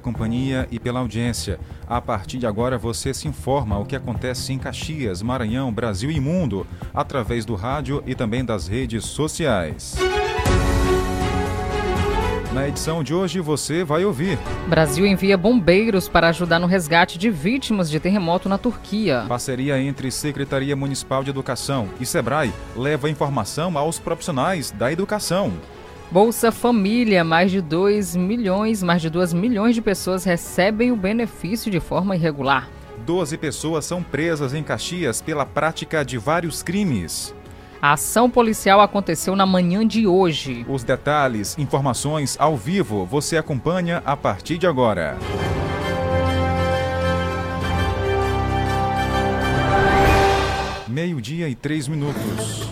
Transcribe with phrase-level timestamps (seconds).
[0.00, 1.58] companhia e pela audiência.
[1.86, 6.20] A partir de agora você se informa o que acontece em Caxias, Maranhão, Brasil e
[6.20, 9.96] mundo, através do rádio e também das redes sociais.
[12.52, 14.38] Na edição de hoje você vai ouvir.
[14.66, 19.24] Brasil envia bombeiros para ajudar no resgate de vítimas de terremoto na Turquia.
[19.28, 25.52] Parceria entre Secretaria Municipal de Educação e Sebrae leva informação aos profissionais da educação.
[26.10, 31.70] Bolsa Família, mais de 2 milhões, mais de 2 milhões de pessoas recebem o benefício
[31.70, 32.66] de forma irregular.
[33.04, 37.34] 12 pessoas são presas em Caxias pela prática de vários crimes.
[37.80, 40.64] A ação policial aconteceu na manhã de hoje.
[40.66, 45.18] Os detalhes, informações ao vivo, você acompanha a partir de agora.
[50.88, 52.66] Meio-dia e três minutos.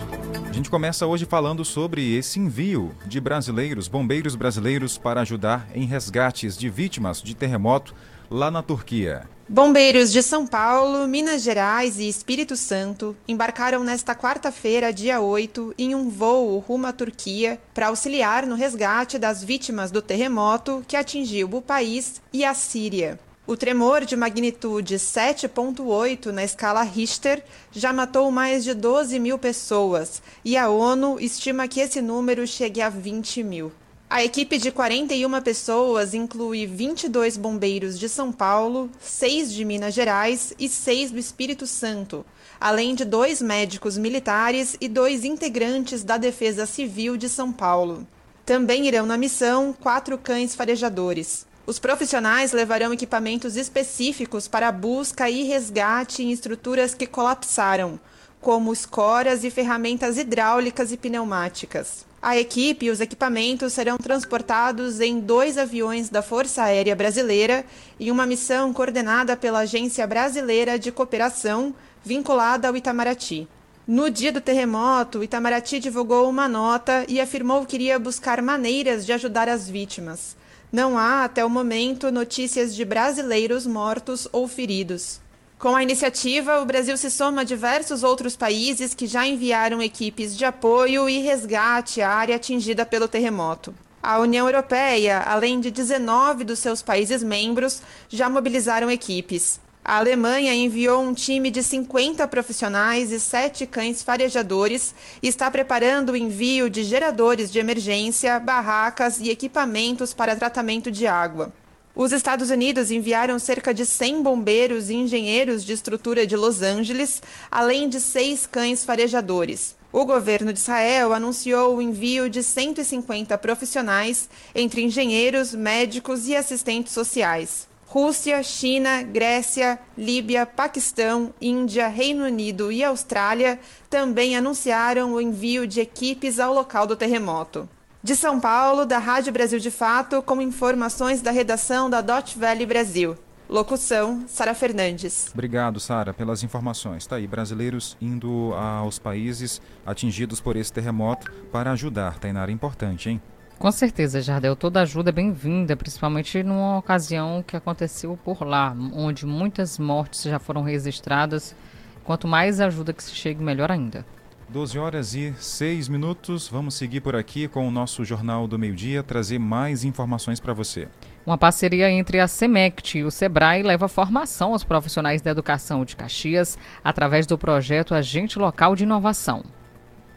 [0.49, 5.85] A gente começa hoje falando sobre esse envio de brasileiros, bombeiros brasileiros, para ajudar em
[5.85, 7.93] resgates de vítimas de terremoto
[8.29, 9.27] lá na Turquia.
[9.49, 15.93] Bombeiros de São Paulo, Minas Gerais e Espírito Santo embarcaram nesta quarta-feira, dia 8, em
[15.93, 21.49] um voo rumo à Turquia para auxiliar no resgate das vítimas do terremoto que atingiu
[21.53, 23.19] o país e a Síria.
[23.47, 30.21] O tremor de magnitude 7,8 na escala Richter já matou mais de 12 mil pessoas
[30.43, 33.71] e a ONU estima que esse número chegue a 20 mil.
[34.09, 40.53] A equipe de 41 pessoas inclui 22 bombeiros de São Paulo, 6 de Minas Gerais
[40.59, 42.25] e 6 do Espírito Santo,
[42.59, 48.05] além de dois médicos militares e dois integrantes da Defesa Civil de São Paulo.
[48.45, 51.47] Também irão na missão quatro cães farejadores.
[51.67, 57.99] Os profissionais levarão equipamentos específicos para busca e resgate em estruturas que colapsaram,
[58.39, 62.05] como escoras e ferramentas hidráulicas e pneumáticas.
[62.21, 67.65] A equipe e os equipamentos serão transportados em dois aviões da Força Aérea Brasileira
[67.99, 73.45] em uma missão coordenada pela Agência Brasileira de Cooperação, vinculada ao Itamaraty.
[73.85, 79.11] No dia do terremoto, Itamaraty divulgou uma nota e afirmou que iria buscar maneiras de
[79.11, 80.37] ajudar as vítimas.
[80.71, 85.21] Não há, até o momento, notícias de brasileiros mortos ou feridos.
[85.57, 90.37] Com a iniciativa, o Brasil se soma a diversos outros países que já enviaram equipes
[90.37, 93.73] de apoio e resgate à área atingida pelo terremoto.
[94.03, 99.59] A União Europeia, além de 19 dos seus países membros, já mobilizaram equipes.
[99.87, 104.93] A Alemanha enviou um time de 50 profissionais e 7 cães farejadores
[105.23, 111.07] e está preparando o envio de geradores de emergência, barracas e equipamentos para tratamento de
[111.07, 111.53] água.
[111.95, 117.23] Os Estados Unidos enviaram cerca de 100 bombeiros e engenheiros de estrutura de Los Angeles,
[117.49, 119.73] além de seis cães farejadores.
[119.93, 126.91] O governo de Israel anunciou o envio de 150 profissionais, entre engenheiros, médicos e assistentes
[126.91, 127.66] sociais.
[127.87, 133.57] Rússia, China, Grécia, Líbia, Paquistão, Índia, Reino Unido e Austrália
[133.89, 137.67] também anunciaram o envio de equipes ao local do terremoto.
[138.03, 142.65] De São Paulo, da Rádio Brasil de Fato, com informações da redação da Dot Valley
[142.65, 143.17] Brasil.
[143.49, 145.29] Locução, Sara Fernandes.
[145.33, 147.03] Obrigado, Sara, pelas informações.
[147.03, 152.19] Está aí, brasileiros indo aos países atingidos por esse terremoto para ajudar.
[152.19, 153.21] Tainara, importante, hein?
[153.59, 154.55] Com certeza, Jardel.
[154.55, 160.37] Toda ajuda é bem-vinda, principalmente numa ocasião que aconteceu por lá, onde muitas mortes já
[160.37, 161.55] foram registradas.
[162.03, 164.05] Quanto mais ajuda que se chegue, melhor ainda.
[164.49, 166.47] 12 horas e 6 minutos.
[166.47, 170.87] Vamos seguir por aqui com o nosso Jornal do Meio-Dia, trazer mais informações para você.
[171.25, 175.97] Uma parceria entre a SEMECT e o SEBRAE leva formação aos profissionais da educação de
[175.97, 179.43] Caxias através do projeto Agente Local de Inovação.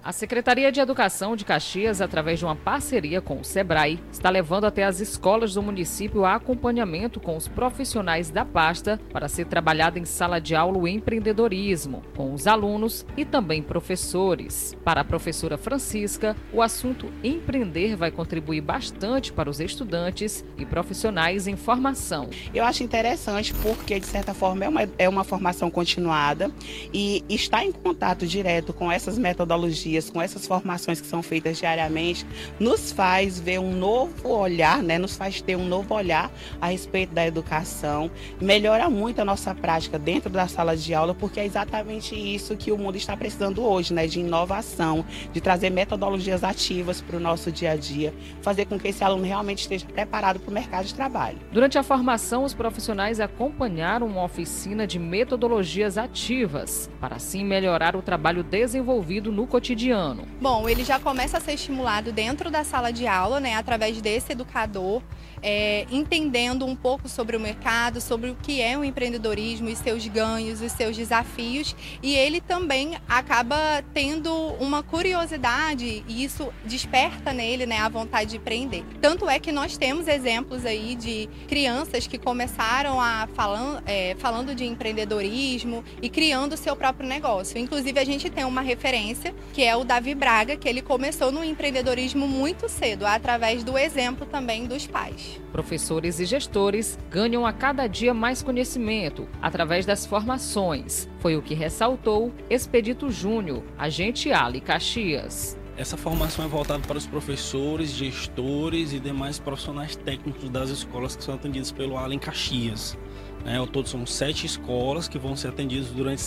[0.03, 4.65] A Secretaria de Educação de Caxias, através de uma parceria com o SEBRAE, está levando
[4.65, 9.99] até as escolas do município a acompanhamento com os profissionais da pasta para ser trabalhado
[9.99, 14.75] em sala de aula o empreendedorismo, com os alunos e também professores.
[14.83, 21.47] Para a professora Francisca, o assunto empreender vai contribuir bastante para os estudantes e profissionais
[21.47, 22.31] em formação.
[22.55, 26.51] Eu acho interessante porque, de certa forma, é uma, é uma formação continuada
[26.91, 31.59] e está em contato direto com essas metodologias dias, com essas formações que são feitas
[31.59, 32.25] diariamente,
[32.59, 34.98] nos faz ver um novo olhar, né?
[34.98, 38.10] nos faz ter um novo olhar a respeito da educação,
[38.41, 42.71] melhora muito a nossa prática dentro da sala de aula, porque é exatamente isso que
[42.71, 44.07] o mundo está precisando hoje, né?
[44.07, 48.89] de inovação, de trazer metodologias ativas para o nosso dia a dia, fazer com que
[48.89, 51.39] esse aluno realmente esteja preparado para o mercado de trabalho.
[51.53, 58.03] Durante a formação, os profissionais acompanharam uma oficina de metodologias ativas, para assim melhorar o
[58.03, 60.28] trabalho desenvolvido no cotidiano cotidiano.
[60.41, 64.32] Bom, ele já começa a ser estimulado dentro da sala de aula, né, através desse
[64.32, 65.03] educador
[65.42, 70.07] é, entendendo um pouco sobre o mercado, sobre o que é o empreendedorismo e seus
[70.07, 71.75] ganhos, os seus desafios.
[72.03, 78.37] E ele também acaba tendo uma curiosidade e isso desperta nele né, a vontade de
[78.37, 78.84] empreender.
[79.01, 84.54] Tanto é que nós temos exemplos aí de crianças que começaram a falando, é, falando
[84.54, 87.59] de empreendedorismo e criando o seu próprio negócio.
[87.59, 91.45] Inclusive, a gente tem uma referência que é o Davi Braga, que ele começou no
[91.45, 95.29] empreendedorismo muito cedo, através do exemplo também dos pais.
[95.53, 101.09] Professores e gestores ganham a cada dia mais conhecimento através das formações.
[101.18, 105.59] Foi o que ressaltou Expedito Júnior, agente Ali Caxias.
[105.77, 111.24] Essa formação é voltada para os professores, gestores e demais profissionais técnicos das escolas que
[111.24, 112.98] são atendidos pelo Allen Caxias.
[113.47, 116.22] É, ao todo são sete escolas que vão ser atendidas durante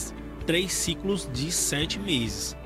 [0.46, 2.58] três ciclos de sete meses.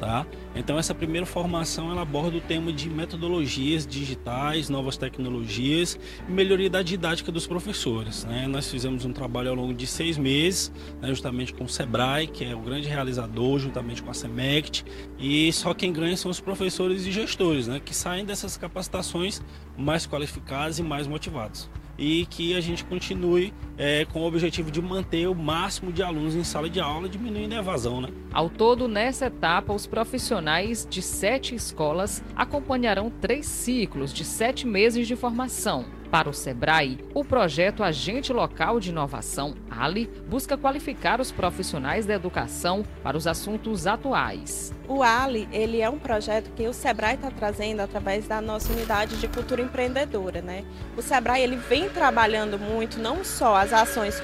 [0.00, 0.26] Tá?
[0.54, 6.70] Então essa primeira formação ela aborda o tema de metodologias digitais, novas tecnologias e melhoria
[6.70, 8.24] da didática dos professores.
[8.24, 8.46] Né?
[8.48, 12.46] Nós fizemos um trabalho ao longo de seis meses, né, justamente com o Sebrae, que
[12.46, 14.86] é o grande realizador, juntamente com a Semect,
[15.18, 19.42] e só quem ganha são os professores e gestores, né, que saem dessas capacitações
[19.76, 21.68] mais qualificados e mais motivados
[22.00, 26.34] e que a gente continue é, com o objetivo de manter o máximo de alunos
[26.34, 28.00] em sala de aula, diminuindo a evasão.
[28.00, 28.08] Né?
[28.32, 35.06] Ao todo, nessa etapa, os profissionais de sete escolas acompanharão três ciclos de sete meses
[35.06, 41.30] de formação para o SEBRAE, o projeto Agente Local de Inovação, ALI, busca qualificar os
[41.30, 44.74] profissionais da educação para os assuntos atuais.
[44.88, 49.16] O ALI ele é um projeto que o SEBRAE está trazendo através da nossa unidade
[49.18, 50.42] de cultura empreendedora.
[50.42, 50.64] Né?
[50.96, 54.20] O SEBRAE ele vem trabalhando muito, não só as ações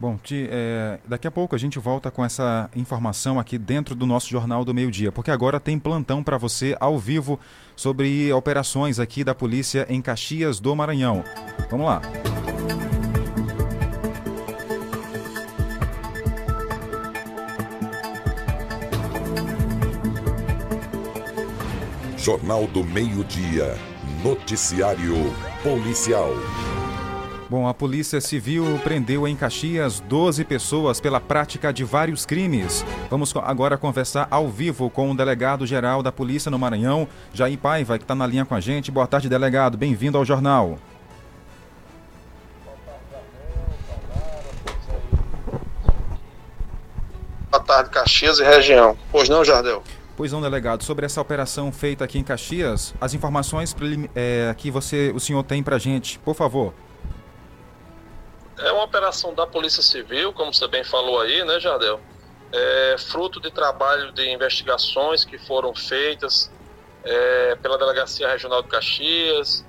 [0.00, 4.06] Bom, Ti, é, daqui a pouco a gente volta com essa informação aqui dentro do
[4.06, 7.38] nosso Jornal do Meio Dia, porque agora tem plantão para você ao vivo
[7.74, 11.24] sobre operações aqui da polícia em Caxias do Maranhão.
[11.68, 12.00] Vamos lá.
[22.16, 23.76] Jornal do Meio Dia.
[24.22, 25.14] Noticiário
[25.62, 26.30] Policial.
[27.50, 32.84] Bom, a Polícia Civil prendeu em Caxias 12 pessoas pela prática de vários crimes.
[33.08, 38.04] Vamos agora conversar ao vivo com o delegado-geral da Polícia no Maranhão, Jair Paiva, que
[38.04, 38.90] está na linha com a gente.
[38.90, 39.78] Boa tarde, delegado.
[39.78, 40.78] Bem-vindo ao jornal.
[47.50, 48.94] Boa tarde, Caxias e região.
[49.10, 49.82] Pois não, Jardel?
[50.18, 50.84] Pois não, delegado.
[50.84, 53.74] Sobre essa operação feita aqui em Caxias, as informações
[54.14, 56.74] é, que você, o senhor tem para a gente, por favor.
[58.58, 62.00] É uma operação da Polícia Civil, como você bem falou aí, né, Jardel?
[62.52, 66.50] É fruto de trabalho de investigações que foram feitas
[67.04, 69.64] é, pela Delegacia Regional de Caxias,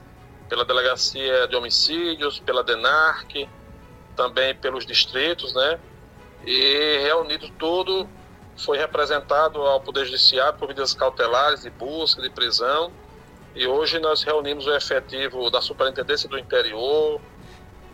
[0.48, 3.48] pela Delegacia de Homicídios, pela DENARC,
[4.16, 5.80] também pelos distritos, né?
[6.44, 8.10] E reunido tudo,
[8.58, 12.92] foi representado ao Poder Judiciário por medidas cautelares de busca, de prisão.
[13.56, 17.22] E hoje nós reunimos o efetivo da Superintendência do Interior,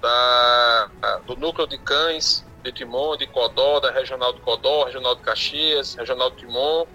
[0.06, 0.90] da,
[1.26, 5.96] do núcleo de cães de Timon, de Codó, da Regional de Codó, Regional de Caxias,
[5.96, 6.86] Regional de Timon,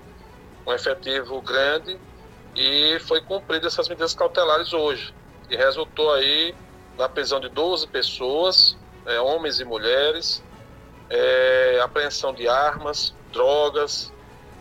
[0.65, 1.99] um efetivo grande,
[2.55, 5.12] e foi cumprida essas medidas cautelares hoje.
[5.49, 6.55] E resultou aí
[6.97, 10.40] na prisão de 12 pessoas, é, homens e mulheres,
[11.09, 14.12] é, apreensão de armas, drogas,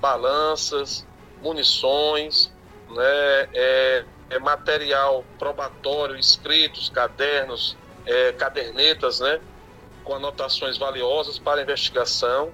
[0.02, 1.06] balanças,
[1.40, 2.52] munições,
[2.90, 9.40] né, é, é material probatório, escritos, cadernos, é, cadernetas, né,
[10.04, 12.52] com anotações valiosas para investigação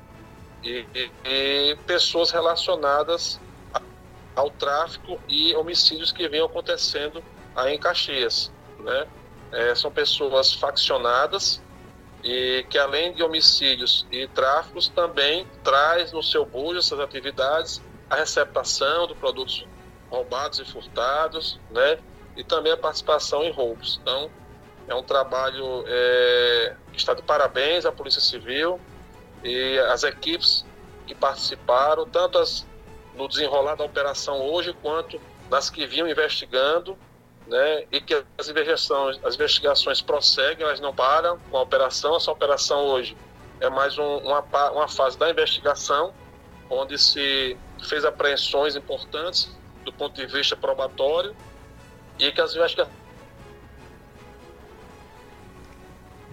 [0.63, 3.39] e, e, e pessoas relacionadas
[4.35, 7.23] ao tráfico e homicídios que vêm acontecendo
[7.55, 9.07] aí em Caxias, né?
[9.51, 11.61] É, são pessoas faccionadas
[12.21, 18.15] e que além de homicídios e tráficos também traz no seu bujo essas atividades a
[18.15, 19.65] receptação de produtos
[20.09, 21.97] roubados e furtados, né?
[22.35, 23.99] E também a participação em roubos.
[24.01, 24.29] Então,
[24.87, 28.79] é um trabalho é, que está de parabéns à Polícia Civil
[29.43, 30.65] e as equipes
[31.07, 32.65] que participaram, tanto as,
[33.15, 36.97] no desenrolar da operação hoje, quanto nas que vinham investigando,
[37.47, 42.15] né, e que as investigações, as investigações prosseguem, elas não param com a operação.
[42.15, 43.15] Essa operação hoje
[43.59, 46.13] é mais um, uma, uma fase da investigação,
[46.69, 47.55] onde se
[47.87, 51.35] fez apreensões importantes do ponto de vista probatório
[52.17, 53.04] e que as investigações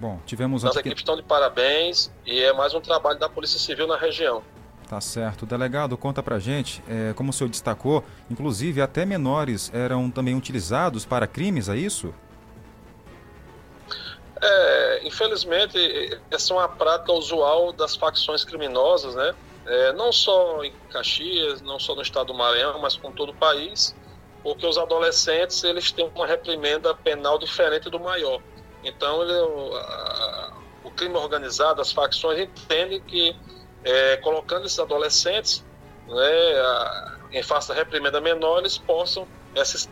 [0.02, 0.64] Bom, tivemos...
[0.64, 4.42] As equipes estão de parabéns e é mais um trabalho da Polícia Civil na região.
[4.88, 5.46] Tá certo.
[5.46, 11.04] Delegado, conta pra gente, é, como o senhor destacou, inclusive até menores eram também utilizados
[11.06, 12.12] para crimes, é isso?
[14.40, 15.78] É, infelizmente,
[16.32, 19.32] essa é uma prática usual das facções criminosas, né?
[19.64, 23.34] É, não só em Caxias, não só no estado do Maranhão, mas com todo o
[23.36, 23.94] país,
[24.42, 28.42] porque os adolescentes eles têm uma reprimenda penal diferente do maior.
[28.82, 33.36] Então, ele, o, a, o crime organizado, as facções entendem que
[33.84, 35.64] é, colocando esses adolescentes
[36.06, 39.26] né, a, em face da reprimenda menor, eles possam
[39.64, 39.88] se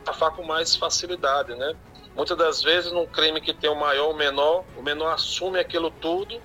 [0.00, 1.74] estafar com mais facilidade, né?
[2.14, 5.58] Muitas das vezes, num crime que tem o maior ou o menor, o menor assume
[5.58, 6.40] aquilo tudo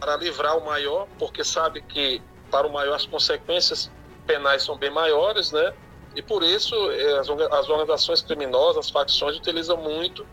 [0.00, 2.20] para livrar o maior, porque sabe que
[2.50, 3.90] para o maior as consequências
[4.26, 5.72] penais são bem maiores, né?
[6.16, 10.26] E por isso eh, as organizações criminosas, as facções utilizam muito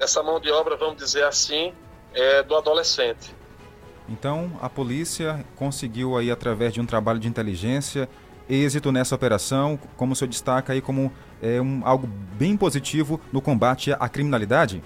[0.00, 1.72] essa mão de obra, vamos dizer assim,
[2.14, 3.34] é, do adolescente.
[4.08, 8.08] Então, a polícia conseguiu aí através de um trabalho de inteligência
[8.48, 11.12] êxito nessa operação, como o senhor destaca aí como
[11.42, 14.82] é, um, algo bem positivo no combate à criminalidade?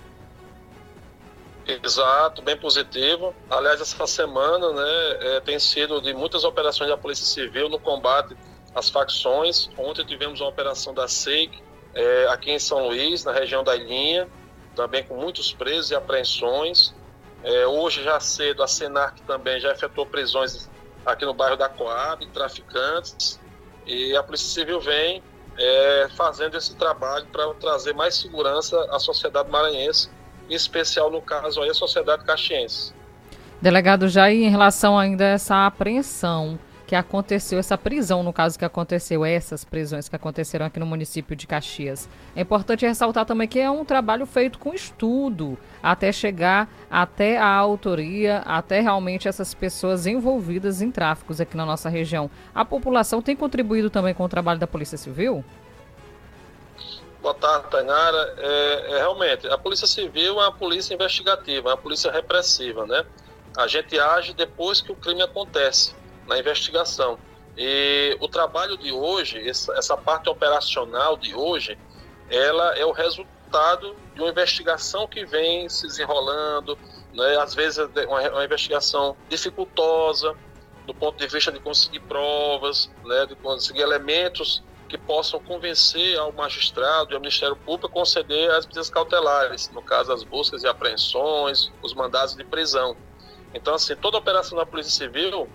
[1.65, 3.33] Exato, bem positivo.
[3.49, 8.37] Aliás, essa semana né, é, tem sido de muitas operações da Polícia Civil no combate
[8.75, 9.71] às facções.
[9.79, 11.63] Ontem tivemos uma operação da SEIC
[11.95, 14.29] é, aqui em São Luís, na região da Ilhinha,
[14.75, 16.95] também com muitos presos e apreensões.
[17.43, 20.69] É, hoje, já cedo, a Senarc também já efetuou prisões
[21.05, 23.41] aqui no bairro da Coab, traficantes.
[23.87, 25.23] E a Polícia Civil vem
[25.59, 30.09] é, fazendo esse trabalho para trazer mais segurança à sociedade maranhense,
[30.49, 32.95] em especial no caso aí a sociedade caxiense.
[33.61, 36.59] Delegado Jair, em relação ainda a essa apreensão
[36.93, 41.35] que aconteceu, essa prisão, no caso que aconteceu, essas prisões que aconteceram aqui no município
[41.35, 42.07] de Caxias.
[42.37, 47.47] É importante ressaltar também que é um trabalho feito com estudo, até chegar até a
[47.47, 52.31] autoria, até realmente essas pessoas envolvidas em tráficos aqui na nossa região.
[52.55, 55.43] A população tem contribuído também com o trabalho da Polícia Civil?
[57.23, 58.35] Boa tarde, Tainara.
[58.37, 63.03] É, é, realmente, a Polícia Civil é uma polícia investigativa, é uma polícia repressiva, né?
[63.57, 67.19] A gente age depois que o crime acontece na investigação.
[67.57, 71.79] E o trabalho de hoje, essa parte operacional de hoje,
[72.31, 76.79] ela é o resultado de uma investigação que vem se desenrolando,
[77.13, 77.37] né?
[77.37, 80.35] às vezes é uma, investigação dificultosa
[80.87, 83.27] do ponto de vista de conseguir provas, né?
[83.27, 88.67] de conseguir elementos que possam convencer ao magistrado e ao Ministério Público a conceder as
[88.67, 92.97] medidas cautelares, no caso as buscas e apreensões, os mandados de prisão.
[93.55, 95.49] Então, assim, toda operação da Polícia Civil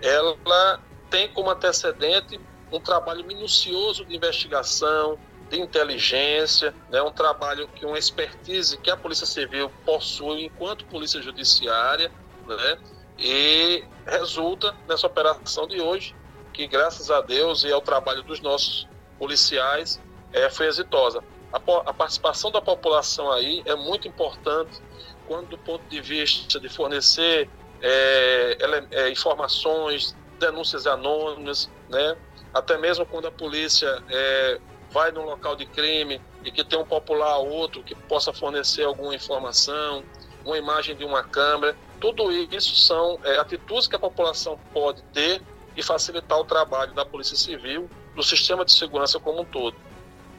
[0.00, 2.40] ela tem como antecedente
[2.72, 8.96] um trabalho minucioso de investigação, de inteligência, né, um trabalho que uma expertise que a
[8.96, 12.10] Polícia Civil possui enquanto Polícia Judiciária,
[12.46, 12.78] né,
[13.18, 16.14] e resulta nessa operação de hoje,
[16.52, 18.88] que graças a Deus e ao trabalho dos nossos
[19.18, 21.22] policiais é, foi exitosa.
[21.52, 24.80] A, a participação da população aí é muito importante
[25.24, 27.50] quando do ponto de vista de fornecer
[27.82, 28.58] é,
[28.90, 32.16] é, informações, denúncias anônimas, né?
[32.52, 36.84] até mesmo quando a polícia é, vai num local de crime e que tem um
[36.84, 40.02] popular outro que possa fornecer alguma informação,
[40.44, 45.42] uma imagem de uma câmera, tudo isso são é, atitudes que a população pode ter
[45.76, 49.76] e facilitar o trabalho da Polícia Civil, do sistema de segurança como um todo.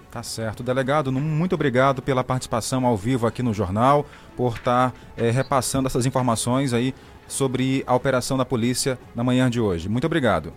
[0.10, 0.64] Tá certo.
[0.64, 6.06] Delegado, muito obrigado pela participação ao vivo aqui no jornal, por estar é, repassando essas
[6.06, 6.96] informações aí
[7.28, 9.90] sobre a operação da polícia na manhã de hoje.
[9.90, 10.54] Muito obrigado.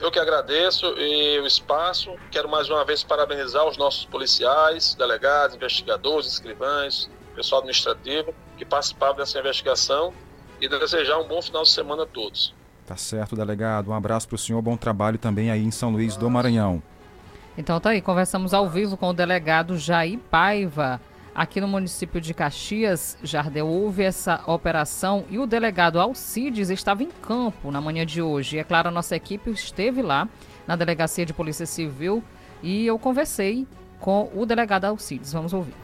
[0.00, 2.14] Eu que agradeço e o espaço.
[2.30, 9.14] Quero mais uma vez parabenizar os nossos policiais, delegados, investigadores, escrivães, pessoal administrativo que participaram
[9.14, 10.12] dessa investigação
[10.60, 12.54] e desejar um bom final de semana a todos.
[12.86, 13.90] Tá certo, delegado.
[13.90, 16.82] Um abraço para o senhor, bom trabalho também aí em São Luís do Maranhão.
[17.58, 21.00] Então tá aí, conversamos ao vivo com o delegado Jair Paiva.
[21.36, 27.10] Aqui no município de Caxias, Jardel, houve essa operação e o delegado Alcides estava em
[27.10, 28.56] campo na manhã de hoje.
[28.56, 30.26] E é claro, a nossa equipe esteve lá
[30.66, 32.24] na Delegacia de Polícia Civil
[32.62, 33.66] e eu conversei
[34.00, 35.30] com o delegado Alcides.
[35.30, 35.74] Vamos ouvir.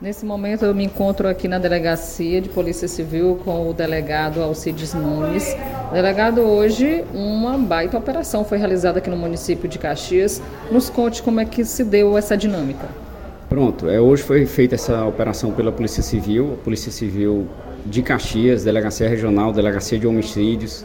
[0.00, 4.94] Nesse momento eu me encontro aqui na Delegacia de Polícia Civil com o delegado Alcides
[4.94, 5.56] Nunes.
[5.92, 10.40] Delegado, hoje uma baita operação foi realizada aqui no município de Caxias.
[10.70, 13.05] Nos conte como é que se deu essa dinâmica.
[13.48, 17.46] Pronto, é, hoje foi feita essa operação pela Polícia Civil, a Polícia Civil
[17.84, 20.84] de Caxias, Delegacia Regional, Delegacia de Homicídios,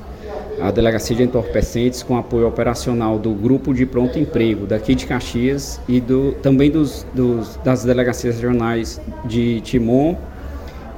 [0.61, 5.81] a Delegacia de Entorpecentes, com apoio operacional do Grupo de Pronto Emprego daqui de Caxias
[5.87, 10.15] e do, também dos, dos, das delegacias regionais de Timon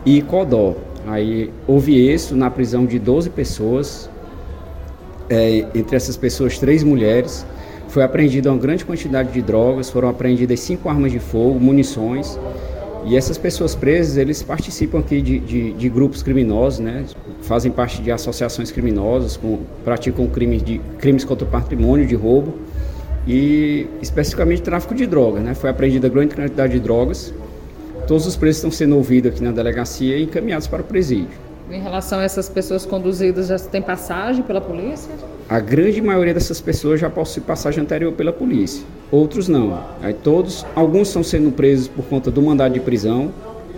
[0.05, 0.75] e Codó.
[1.07, 4.09] Aí houve isso na prisão de 12 pessoas,
[5.29, 7.45] é, entre essas pessoas, três mulheres.
[7.93, 12.39] Foi apreendida uma grande quantidade de drogas, foram apreendidas cinco armas de fogo, munições.
[13.05, 17.05] E essas pessoas presas, eles participam aqui de, de, de grupos criminosos, né?
[17.43, 22.55] fazem parte de associações criminosas, com, praticam crimes, de, crimes contra o patrimônio, de roubo
[23.27, 25.43] e especificamente tráfico de drogas.
[25.43, 25.53] Né?
[25.53, 27.31] Foi apreendida grande quantidade de drogas.
[28.07, 31.37] Todos os presos estão sendo ouvidos aqui na delegacia e encaminhados para o presídio.
[31.69, 35.11] Em relação a essas pessoas conduzidas, já tem passagem pela polícia?
[35.49, 39.77] A grande maioria dessas pessoas já possui passagem anterior pela polícia, outros não.
[40.01, 43.31] Aí todos, alguns estão sendo presos por conta do mandado de prisão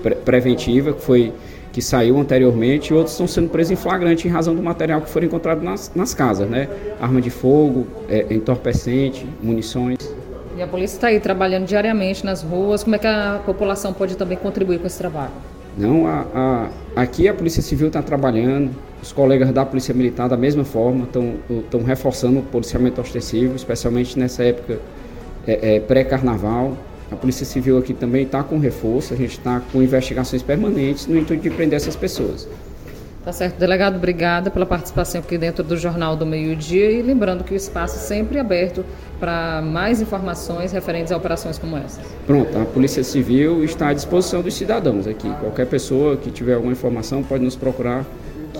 [0.03, 1.33] pre preventiva que foi
[1.73, 5.09] que saiu anteriormente, e outros estão sendo presos em flagrante em razão do material que
[5.09, 6.69] foi encontrado nas, nas casas, né?
[7.01, 9.97] Arma de fogo, é, entorpecente, munições.
[10.55, 12.81] E a polícia está aí trabalhando diariamente nas ruas.
[12.81, 15.33] Como é que a população pode também contribuir com esse trabalho?
[15.77, 16.25] Não, a,
[16.95, 18.71] a, aqui a Polícia Civil está trabalhando,
[19.05, 24.43] os colegas da Polícia Militar da mesma forma estão reforçando o policiamento ostensivo, especialmente nessa
[24.43, 24.79] época
[25.45, 26.75] é, é, pré-carnaval.
[27.11, 31.19] A Polícia Civil aqui também está com reforço, a gente está com investigações permanentes no
[31.19, 32.49] intuito de prender essas pessoas.
[33.23, 33.59] Tá certo.
[33.59, 37.55] Delegado, obrigada pela participação aqui dentro do Jornal do Meio Dia e lembrando que o
[37.55, 38.83] espaço é sempre aberto
[39.19, 42.01] para mais informações referentes a operações como essa.
[42.25, 45.29] Pronto, a Polícia Civil está à disposição dos cidadãos aqui.
[45.39, 48.03] Qualquer pessoa que tiver alguma informação pode nos procurar,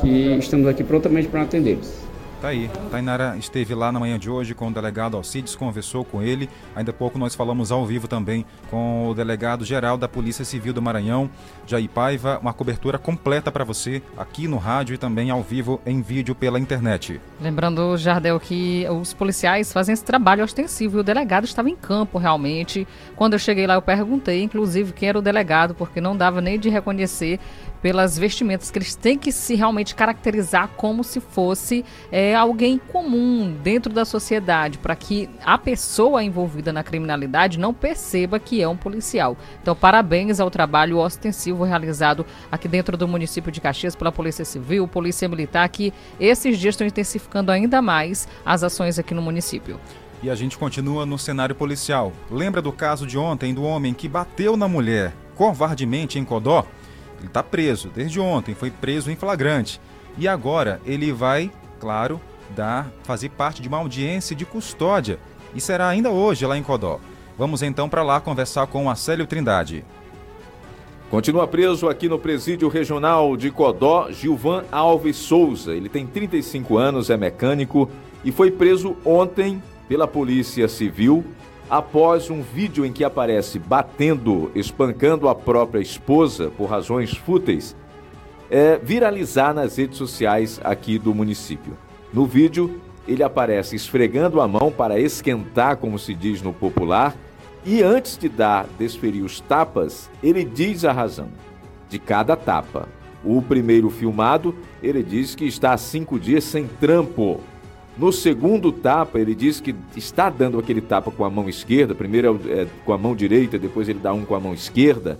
[0.05, 2.05] que estamos aqui prontamente para atendê-los.
[2.41, 2.69] Tá aí.
[2.91, 6.47] Tainara esteve lá na manhã de hoje com o delegado Alcides, conversou com ele.
[6.75, 10.71] Ainda há pouco nós falamos ao vivo também com o delegado geral da Polícia Civil
[10.71, 11.27] do Maranhão,
[11.65, 12.37] Jair Paiva.
[12.39, 16.59] Uma cobertura completa para você aqui no rádio e também ao vivo em vídeo pela
[16.59, 17.19] internet.
[17.41, 22.19] Lembrando, Jardel, que os policiais fazem esse trabalho ostensivo e o delegado estava em campo
[22.19, 22.87] realmente.
[23.15, 26.59] Quando eu cheguei lá, eu perguntei, inclusive, quem era o delegado, porque não dava nem
[26.59, 27.39] de reconhecer
[27.85, 33.55] pelas vestimentas, que eles têm que se realmente caracterizar como se fosse é, alguém comum
[33.61, 38.75] dentro da sociedade, para que a pessoa envolvida na criminalidade não perceba que é um
[38.75, 39.37] policial.
[39.61, 44.87] Então, parabéns ao trabalho ostensivo realizado aqui dentro do município de Caxias pela Polícia Civil,
[44.87, 49.79] Polícia Militar, que esses dias estão intensificando ainda mais as ações aqui no município.
[50.23, 52.11] E a gente continua no cenário policial.
[52.31, 56.65] Lembra do caso de ontem do homem que bateu na mulher covardemente em Codó?
[57.17, 59.79] Ele está preso desde ontem, foi preso em flagrante.
[60.17, 62.19] E agora ele vai, claro,
[62.55, 65.19] dar, fazer parte de uma audiência de custódia.
[65.53, 66.99] E será ainda hoje lá em Codó.
[67.37, 69.83] Vamos então para lá conversar com o Célio Trindade.
[71.09, 75.73] Continua preso aqui no presídio regional de Codó, Gilvan Alves Souza.
[75.73, 77.89] Ele tem 35 anos, é mecânico
[78.23, 81.23] e foi preso ontem pela Polícia Civil
[81.69, 87.75] após um vídeo em que aparece batendo, espancando a própria esposa por razões fúteis,
[88.49, 91.77] é, viralizar nas redes sociais aqui do município.
[92.13, 97.15] No vídeo, ele aparece esfregando a mão para esquentar, como se diz no popular,
[97.65, 101.29] e antes de dar, desferir os tapas, ele diz a razão
[101.89, 102.87] de cada tapa.
[103.23, 107.41] O primeiro filmado, ele diz que está há cinco dias sem trampo
[107.97, 112.39] no segundo tapa, ele diz que está dando aquele tapa com a mão esquerda, primeiro
[112.45, 115.17] é, é com a mão direita, depois ele dá um com a mão esquerda,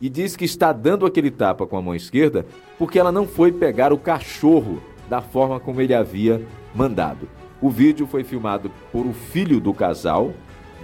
[0.00, 2.46] e diz que está dando aquele tapa com a mão esquerda
[2.78, 6.40] porque ela não foi pegar o cachorro da forma como ele havia
[6.74, 7.28] mandado.
[7.60, 10.32] O vídeo foi filmado por o filho do casal,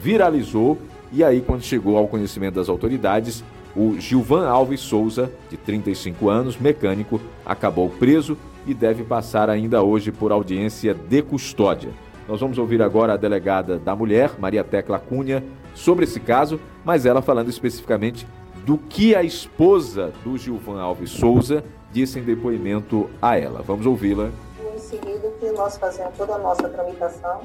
[0.01, 0.79] viralizou
[1.13, 3.45] e aí quando chegou ao conhecimento das autoridades,
[3.77, 10.11] o Gilvan Alves Souza, de 35 anos, mecânico, acabou preso e deve passar ainda hoje
[10.11, 11.91] por audiência de custódia.
[12.27, 17.05] Nós vamos ouvir agora a delegada da mulher, Maria Tecla Cunha, sobre esse caso, mas
[17.05, 18.27] ela falando especificamente
[18.65, 23.61] do que a esposa do Gilvan Alves Souza disse em depoimento a ela.
[23.63, 24.31] Vamos ouvi-la.
[24.75, 27.43] Em seguida, que nós fazemos toda a nossa tramitação,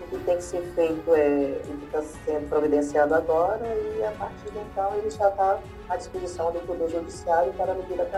[0.00, 3.64] o que tem que ser feito é o que está sendo providenciado agora,
[3.98, 7.74] e a partir de então ele já está à disposição do Poder Judiciário para a
[7.74, 8.08] medida.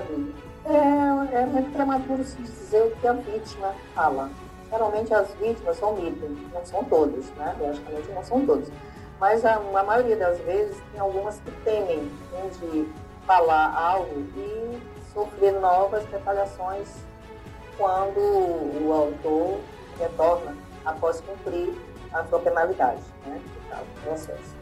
[0.64, 4.30] É, é muito prematuro se dizer o que a vítima fala.
[4.70, 7.54] Geralmente as vítimas são mitos, não são todas, né?
[7.60, 8.68] Logicamente não são todas.
[9.20, 12.88] Mas a, a maioria das vezes tem algumas que temem né, de
[13.26, 14.78] falar algo e
[15.12, 16.88] sofrer novas retaliações
[17.78, 19.60] quando o autor
[19.98, 21.74] retorna após cumprir
[22.12, 23.40] a sua penalidade, né?
[23.70, 24.54] No processo.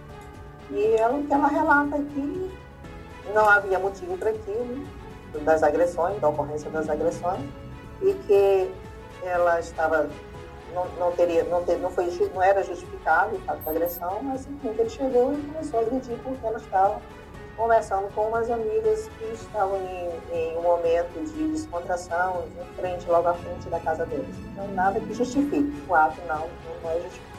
[0.70, 2.63] E ela, que ela relata que
[3.32, 4.86] não havia motivo para aquilo,
[5.44, 7.44] das agressões, da ocorrência das agressões,
[8.02, 8.70] e que
[9.24, 10.08] ela estava
[10.74, 14.42] não, não teria não, ter, não foi não era justificável o fato da agressão, mas
[14.42, 17.00] simplesmente ele chegou e começou a agredir porque ela estava
[17.56, 23.28] conversando com umas amigas que estavam em, em um momento de descontração, em frente, logo
[23.28, 24.34] à frente da casa deles.
[24.52, 25.72] Então, nada que justifique.
[25.88, 26.48] O ato não,
[26.82, 27.33] não é justificado.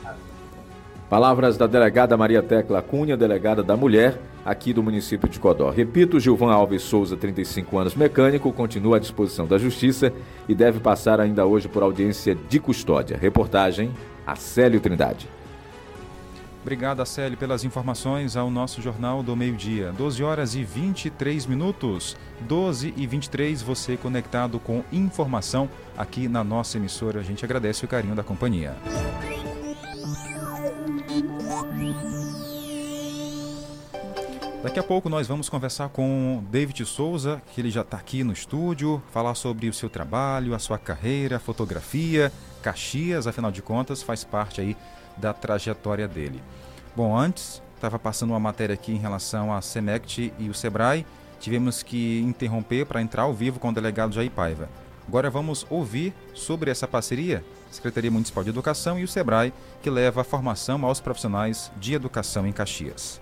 [1.09, 5.69] Palavras da delegada Maria Tecla Cunha, delegada da mulher, aqui do município de Codó.
[5.69, 10.11] Repito, Gilvan Alves Souza, 35 anos, mecânico, continua à disposição da Justiça
[10.49, 13.17] e deve passar ainda hoje por audiência de custódia.
[13.17, 13.91] Reportagem,
[14.25, 15.29] Acélio Trindade.
[16.63, 19.91] Obrigado, Acélio, pelas informações ao nosso Jornal do Meio-Dia.
[19.95, 22.17] 12 horas e 23 minutos.
[22.41, 27.19] 12 e 23, você conectado com informação aqui na nossa emissora.
[27.19, 28.75] A gente agradece o carinho da companhia.
[34.63, 38.33] Daqui a pouco nós vamos conversar com David Souza, que ele já está aqui no
[38.33, 42.31] estúdio, falar sobre o seu trabalho, a sua carreira, fotografia,
[42.63, 44.75] Caxias, afinal de contas, faz parte aí
[45.17, 46.41] da trajetória dele.
[46.95, 51.05] Bom, antes estava passando uma matéria aqui em relação à Semect e o Sebrae.
[51.39, 54.67] Tivemos que interromper para entrar ao vivo com o delegado Jair Paiva.
[55.07, 60.21] Agora vamos ouvir sobre essa parceria, Secretaria Municipal de Educação e o Sebrae, que leva
[60.21, 63.21] a formação aos profissionais de educação em Caxias.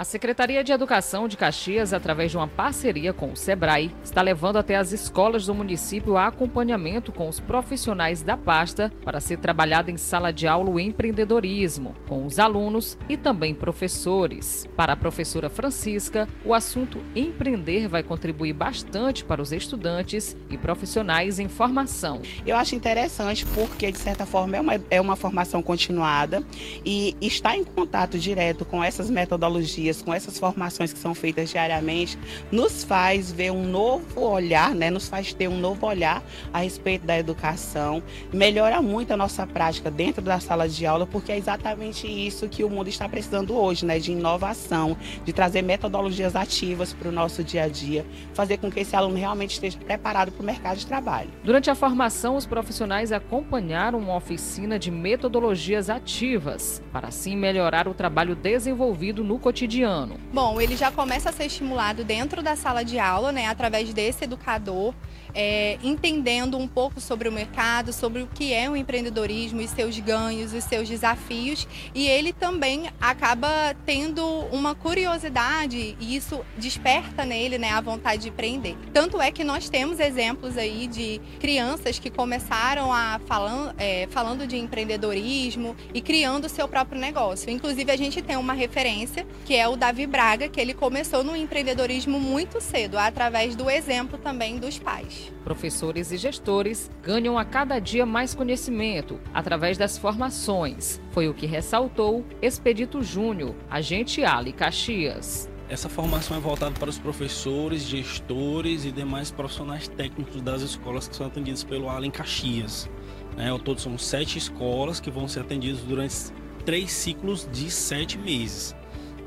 [0.00, 4.56] A Secretaria de Educação de Caxias, através de uma parceria com o SEBRAE, está levando
[4.56, 9.90] até as escolas do município a acompanhamento com os profissionais da pasta para ser trabalhado
[9.90, 14.66] em sala de aula o empreendedorismo, com os alunos e também professores.
[14.74, 21.38] Para a professora Francisca, o assunto empreender vai contribuir bastante para os estudantes e profissionais
[21.38, 22.22] em formação.
[22.46, 26.42] Eu acho interessante porque, de certa forma, é uma, é uma formação continuada
[26.86, 32.18] e está em contato direto com essas metodologias com essas formações que são feitas diariamente,
[32.52, 34.90] nos faz ver um novo olhar, né?
[34.90, 36.22] nos faz ter um novo olhar
[36.52, 41.32] a respeito da educação, melhora muito a nossa prática dentro da sala de aula, porque
[41.32, 43.98] é exatamente isso que o mundo está precisando hoje, né?
[43.98, 48.80] de inovação, de trazer metodologias ativas para o nosso dia a dia, fazer com que
[48.80, 51.30] esse aluno realmente esteja preparado para o mercado de trabalho.
[51.42, 57.94] Durante a formação, os profissionais acompanharam uma oficina de metodologias ativas, para assim melhorar o
[57.94, 60.18] trabalho desenvolvido no cotidiano cotidiano?
[60.32, 64.24] Bom, ele já começa a ser estimulado dentro da sala de aula, né, através desse
[64.24, 64.92] educador
[65.34, 69.98] é, entendendo um pouco sobre o mercado, sobre o que é o empreendedorismo e seus
[69.98, 71.66] ganhos e seus desafios.
[71.94, 78.28] E ele também acaba tendo uma curiosidade e isso desperta nele né, a vontade de
[78.28, 78.76] empreender.
[78.92, 84.46] Tanto é que nós temos exemplos aí de crianças que começaram a falando, é, falando
[84.46, 87.50] de empreendedorismo e criando o seu próprio negócio.
[87.50, 91.36] Inclusive, a gente tem uma referência que é o Davi Braga, que ele começou no
[91.36, 95.19] empreendedorismo muito cedo, através do exemplo também dos pais.
[95.44, 101.00] Professores e gestores ganham a cada dia mais conhecimento através das formações.
[101.10, 105.50] Foi o que ressaltou Expedito Júnior, agente Ali Caxias.
[105.68, 111.14] Essa formação é voltada para os professores, gestores e demais profissionais técnicos das escolas que
[111.14, 112.90] são atendidas pelo Allen Caxias.
[113.36, 116.32] É, ao todo são sete escolas que vão ser atendidas durante
[116.64, 118.74] três ciclos de sete meses.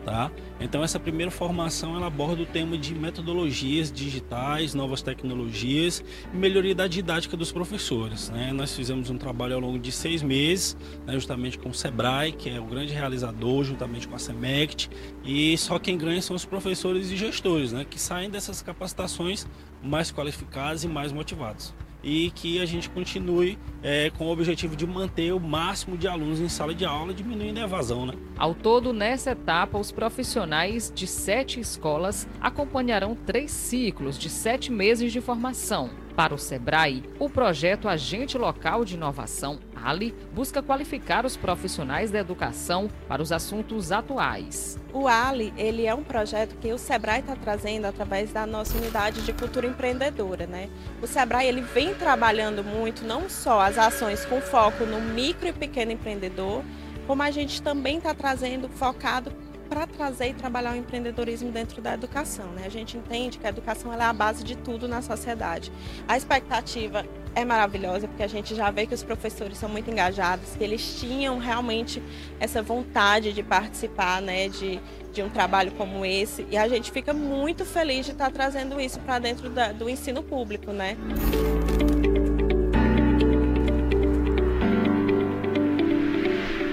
[0.05, 0.29] Tá?
[0.59, 6.75] Então essa primeira formação ela aborda o tema de metodologias digitais, novas tecnologias e melhoria
[6.75, 8.29] da didática dos professores.
[8.29, 8.51] Né?
[8.51, 12.49] Nós fizemos um trabalho ao longo de seis meses, né, justamente com o Sebrae, que
[12.49, 14.89] é o grande realizador, juntamente com a Semect,
[15.23, 19.47] e só quem ganha são os professores e gestores, né, que saem dessas capacitações
[19.81, 24.85] mais qualificados e mais motivados e que a gente continue é, com o objetivo de
[24.85, 28.05] manter o máximo de alunos em sala de aula, diminuindo a evasão.
[28.05, 28.13] Né?
[28.37, 35.11] Ao todo, nessa etapa, os profissionais de sete escolas acompanharão três ciclos de sete meses
[35.11, 35.89] de formação.
[36.15, 42.19] Para o SEBRAE, o projeto Agente Local de Inovação, ALI, busca qualificar os profissionais da
[42.19, 44.79] educação para os assuntos atuais.
[44.93, 49.21] O ALI ele é um projeto que o SEBRAE está trazendo através da nossa unidade
[49.21, 50.47] de cultura empreendedora.
[50.47, 50.69] Né?
[51.01, 55.53] O SEBRAE ele vem trabalhando muito não só as ações com foco no micro e
[55.53, 56.63] pequeno empreendedor,
[57.05, 59.31] como a gente também está trazendo focado
[59.69, 62.45] para trazer e trabalhar o empreendedorismo dentro da educação.
[62.51, 62.63] Né?
[62.65, 65.71] A gente entende que a educação é a base de tudo na sociedade.
[66.07, 67.03] A expectativa
[67.35, 70.99] é maravilhosa, porque a gente já vê que os professores são muito engajados, que eles
[70.99, 72.01] tinham realmente
[72.39, 74.79] essa vontade de participar né, de,
[75.11, 76.45] de um trabalho como esse.
[76.51, 80.21] E a gente fica muito feliz de estar trazendo isso para dentro da, do ensino
[80.21, 80.71] público.
[80.71, 80.97] Né?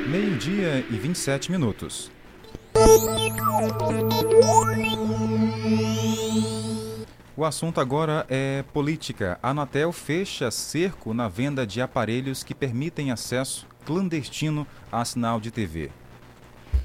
[0.06, 2.10] Meio-dia e 27 minutos.
[7.40, 9.38] O assunto agora é política.
[9.42, 15.50] A Anatel fecha cerco na venda de aparelhos que permitem acesso clandestino a sinal de
[15.50, 15.88] TV.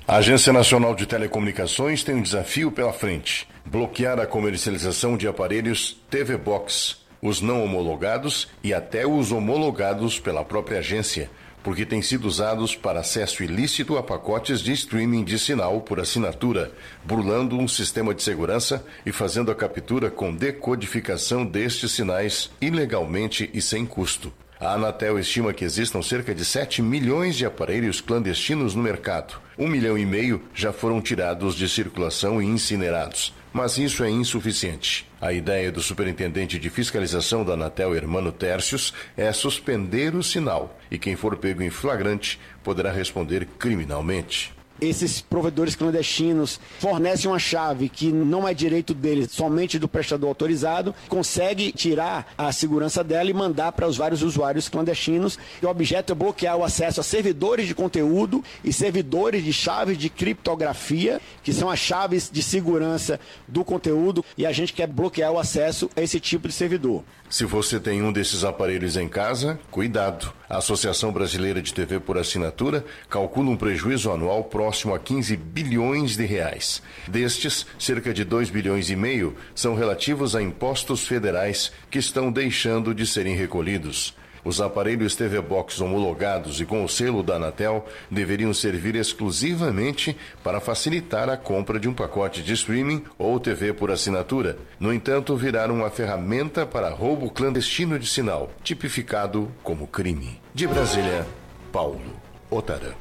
[0.08, 6.02] A Agência Nacional de Telecomunicações tem um desafio pela frente: bloquear a comercialização de aparelhos
[6.10, 11.30] TV Box, os não homologados e até os homologados pela própria agência,
[11.66, 16.72] porque têm sido usados para acesso ilícito a pacotes de streaming de sinal por assinatura,
[17.04, 23.64] burlando um sistema de segurança e fazendo a captura com decodificação destes sinais ilegalmente e
[23.64, 24.32] sem custo.
[24.60, 29.42] A Anatel estima que existam cerca de 7 milhões de aparelhos clandestinos no mercado.
[29.58, 33.34] Um milhão e meio já foram tirados de circulação e incinerados.
[33.56, 35.08] Mas isso é insuficiente.
[35.22, 40.98] A ideia do superintendente de fiscalização da Anatel, Hermano Tércios, é suspender o sinal e
[40.98, 48.12] quem for pego em flagrante poderá responder criminalmente esses provedores clandestinos fornecem uma chave que
[48.12, 53.72] não é direito deles, somente do prestador autorizado, consegue tirar a segurança dela e mandar
[53.72, 55.40] para os vários usuários clandestinos.
[55.62, 59.98] E o objeto é bloquear o acesso a servidores de conteúdo e servidores de chaves
[59.98, 65.32] de criptografia, que são as chaves de segurança do conteúdo, e a gente quer bloquear
[65.32, 67.04] o acesso a esse tipo de servidor.
[67.30, 70.32] Se você tem um desses aparelhos em casa, cuidado.
[70.48, 76.16] A Associação Brasileira de TV por Assinatura calcula um prejuízo anual próximo a 15 bilhões
[76.16, 76.82] de reais.
[77.08, 82.94] Destes, cerca de 2 bilhões e meio são relativos a impostos federais que estão deixando
[82.94, 84.16] de serem recolhidos.
[84.46, 90.62] Os aparelhos TV Box homologados e com o selo da Anatel deveriam servir exclusivamente para
[90.62, 94.60] facilitar a compra de um pacote de streaming ou TV por assinatura.
[94.80, 100.40] No entanto, viraram uma ferramenta para roubo clandestino de sinal, tipificado como crime.
[100.54, 101.26] De Brasília,
[101.72, 102.25] Paulo
[102.56, 102.96] Otara.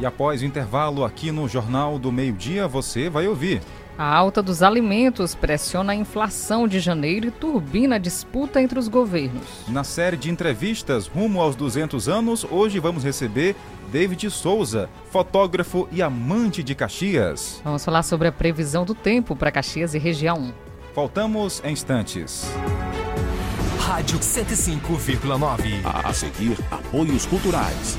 [0.00, 3.60] E após o intervalo aqui no Jornal do Meio-Dia, você vai ouvir.
[3.98, 8.88] A alta dos alimentos pressiona a inflação de janeiro e turbina a disputa entre os
[8.88, 9.42] governos.
[9.68, 13.54] Na série de entrevistas rumo aos 200 anos, hoje vamos receber
[13.92, 17.60] David Souza, fotógrafo e amante de Caxias.
[17.62, 20.50] Vamos falar sobre a previsão do tempo para Caxias e região.
[20.94, 22.50] Voltamos em instantes.
[23.78, 25.82] Rádio 105,9.
[25.84, 27.98] A seguir, apoios culturais.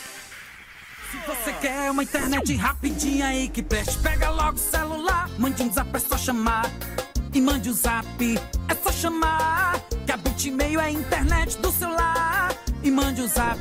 [1.11, 5.73] Se você quer uma internet rapidinha aí que preste, pega logo o celular, mande um
[5.73, 6.71] zap, é só chamar
[7.39, 8.39] e mande o um zap.
[8.69, 12.53] É só chamar que a Bitmail é a internet do celular.
[12.83, 13.59] E mande o um zap,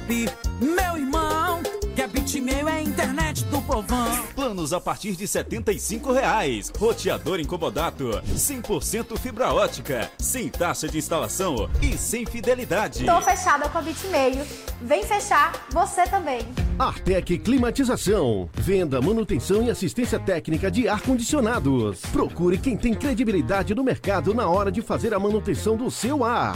[0.59, 1.61] meu irmão.
[2.07, 4.25] A Bitmail é a internet do povão.
[4.33, 6.71] Planos a partir de R$ reais.
[6.77, 13.05] Roteador incomodato, 100% fibra ótica, sem taxa de instalação e sem fidelidade.
[13.05, 14.45] Tô fechada com a Bitmail.
[14.81, 16.39] Vem fechar você também.
[16.79, 18.49] Artec Climatização.
[18.53, 21.99] Venda, manutenção e assistência técnica de ar-condicionados.
[22.13, 26.55] Procure quem tem credibilidade no mercado na hora de fazer a manutenção do seu ar.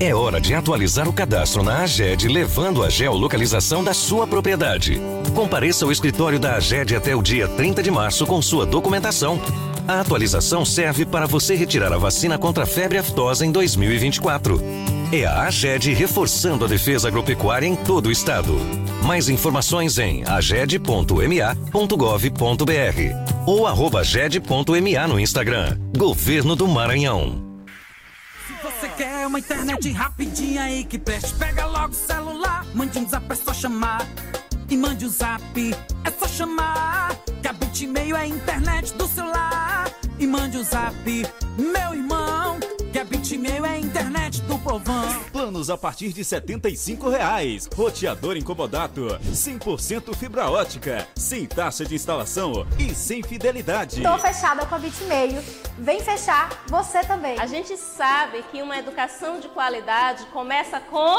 [0.00, 5.00] É hora de atualizar o cadastro na AGED, levando a geolocalização da sua propriedade.
[5.34, 9.40] Compareça ao escritório da AGED até o dia 30 de março com sua documentação.
[9.86, 14.60] A atualização serve para você retirar a vacina contra a febre aftosa em 2024.
[15.12, 18.54] É a AGED reforçando a defesa agropecuária em todo o estado.
[19.02, 21.14] Mais informações em aged.ma.gov.br
[23.46, 23.66] ou
[23.98, 25.78] aged.ma no Instagram.
[25.96, 27.53] Governo do Maranhão.
[28.96, 31.34] Quer uma internet rapidinha aí que preste?
[31.34, 34.06] Pega logo o celular, mande um zap, é só chamar.
[34.70, 35.42] E mande um zap,
[36.04, 39.90] é só chamar Que a Bitmail é a internet do celular.
[40.18, 40.94] E mande um zap,
[41.58, 42.58] meu irmão.
[42.94, 45.24] Que a Bitmail é a internet do povão.
[45.32, 47.68] Planos a partir de 75 reais.
[47.74, 49.18] Roteador incomodato.
[49.32, 51.08] 100% fibra ótica.
[51.16, 54.00] Sem taxa de instalação e sem fidelidade.
[54.00, 55.42] Tô fechada com a Bitmail.
[55.76, 57.36] Vem fechar você também.
[57.40, 61.16] A gente sabe que uma educação de qualidade começa com.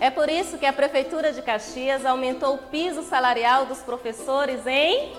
[0.00, 5.14] É por isso que a Prefeitura de Caxias aumentou o piso salarial dos professores em.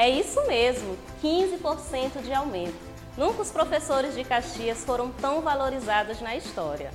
[0.00, 2.72] É isso mesmo, 15% de aumento.
[3.18, 6.90] Nunca os professores de Caxias foram tão valorizados na história.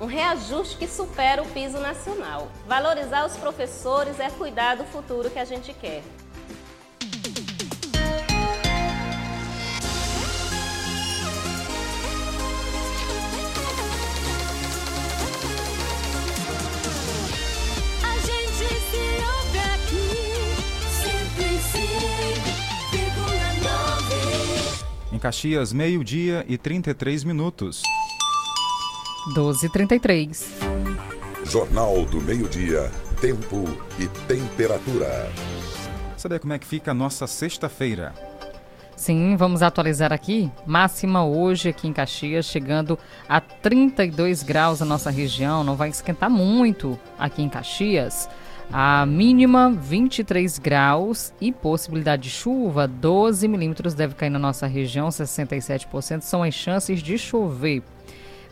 [0.00, 2.48] Um reajuste que supera o piso nacional.
[2.66, 6.02] Valorizar os professores é cuidar do futuro que a gente quer.
[25.24, 27.80] Caxias, meio-dia e 33 minutos.
[29.34, 30.44] 12h33.
[31.46, 33.64] Jornal do Meio-Dia, Tempo
[33.98, 35.32] e Temperatura.
[36.14, 38.12] Saber como é que fica a nossa sexta-feira.
[38.94, 40.50] Sim, vamos atualizar aqui.
[40.66, 45.64] Máxima hoje aqui em Caxias, chegando a 32 graus na nossa região.
[45.64, 48.28] Não vai esquentar muito aqui em Caxias.
[48.76, 55.10] A mínima 23 graus e possibilidade de chuva 12 milímetros deve cair na nossa região,
[55.10, 57.84] 67% são as chances de chover.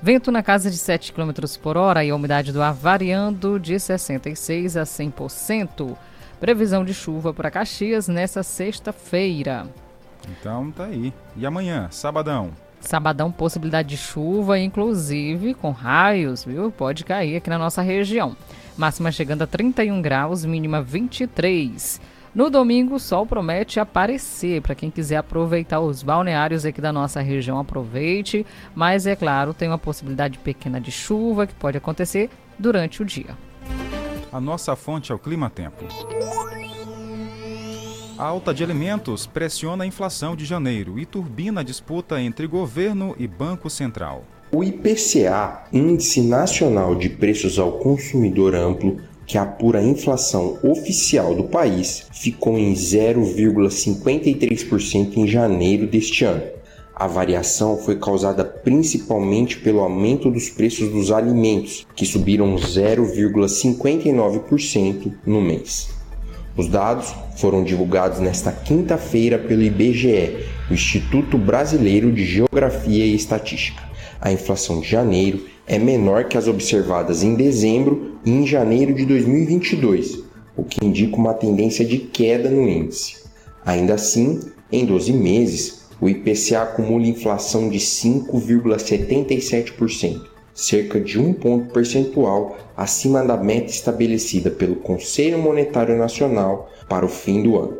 [0.00, 3.74] Vento na casa de 7 km por hora e a umidade do ar variando de
[3.74, 5.96] 66% a 100%.
[6.38, 9.66] Previsão de chuva para Caxias nessa sexta-feira.
[10.28, 11.12] Então tá aí.
[11.36, 12.52] E amanhã, sabadão?
[12.82, 16.70] Sabadão, possibilidade de chuva, inclusive com raios, viu?
[16.70, 18.36] Pode cair aqui na nossa região.
[18.76, 22.00] Máxima chegando a 31 graus, mínima 23.
[22.34, 24.62] No domingo, o sol promete aparecer.
[24.62, 28.46] Para quem quiser aproveitar os balneários aqui da nossa região, aproveite.
[28.74, 33.36] Mas, é claro, tem uma possibilidade pequena de chuva que pode acontecer durante o dia.
[34.32, 35.84] A nossa fonte é o Clima Tempo.
[38.22, 43.16] A alta de alimentos pressiona a inflação de janeiro e turbina a disputa entre governo
[43.18, 44.22] e Banco Central.
[44.52, 51.42] O IPCA, Índice Nacional de Preços ao Consumidor Amplo, que apura a inflação oficial do
[51.42, 56.44] país, ficou em 0,53% em janeiro deste ano.
[56.94, 65.40] A variação foi causada principalmente pelo aumento dos preços dos alimentos, que subiram 0,59% no
[65.40, 66.01] mês.
[66.56, 73.82] Os dados foram divulgados nesta quinta-feira pelo IBGE, o Instituto Brasileiro de Geografia e Estatística.
[74.20, 79.06] A inflação de janeiro é menor que as observadas em dezembro e em janeiro de
[79.06, 80.22] 2022,
[80.54, 83.22] o que indica uma tendência de queda no índice.
[83.64, 91.72] Ainda assim, em 12 meses, o IPCA acumula inflação de 5,77%, cerca de um ponto
[91.72, 97.78] percentual acima da meta estabelecida pelo Conselho Monetário Nacional para o fim do ano.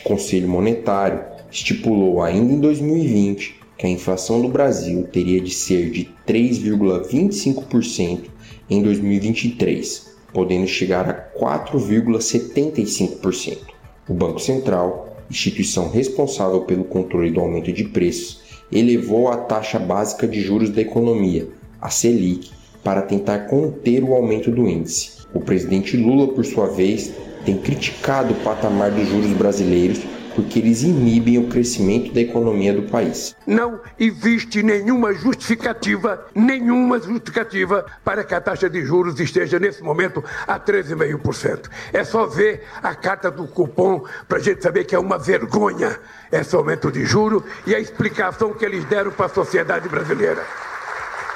[0.00, 5.90] O Conselho Monetário estipulou ainda em 2020 que a inflação do Brasil teria de ser
[5.90, 8.24] de 3,25%
[8.68, 13.58] em 2023, podendo chegar a 4,75%.
[14.06, 20.28] O Banco Central, instituição responsável pelo controle do aumento de preços, elevou a taxa básica
[20.28, 21.48] de juros da economia,
[21.80, 22.50] a Selic,
[22.82, 25.20] para tentar conter o aumento do índice.
[25.32, 27.12] O presidente Lula, por sua vez,
[27.44, 30.00] tem criticado o patamar dos juros brasileiros
[30.34, 33.36] porque eles inibem o crescimento da economia do país.
[33.46, 40.24] Não existe nenhuma justificativa, nenhuma justificativa para que a taxa de juros esteja nesse momento
[40.46, 41.68] a 13,5%.
[41.92, 45.98] É só ver a carta do cupom para a gente saber que é uma vergonha
[46.30, 50.42] esse aumento de juros e a explicação que eles deram para a sociedade brasileira.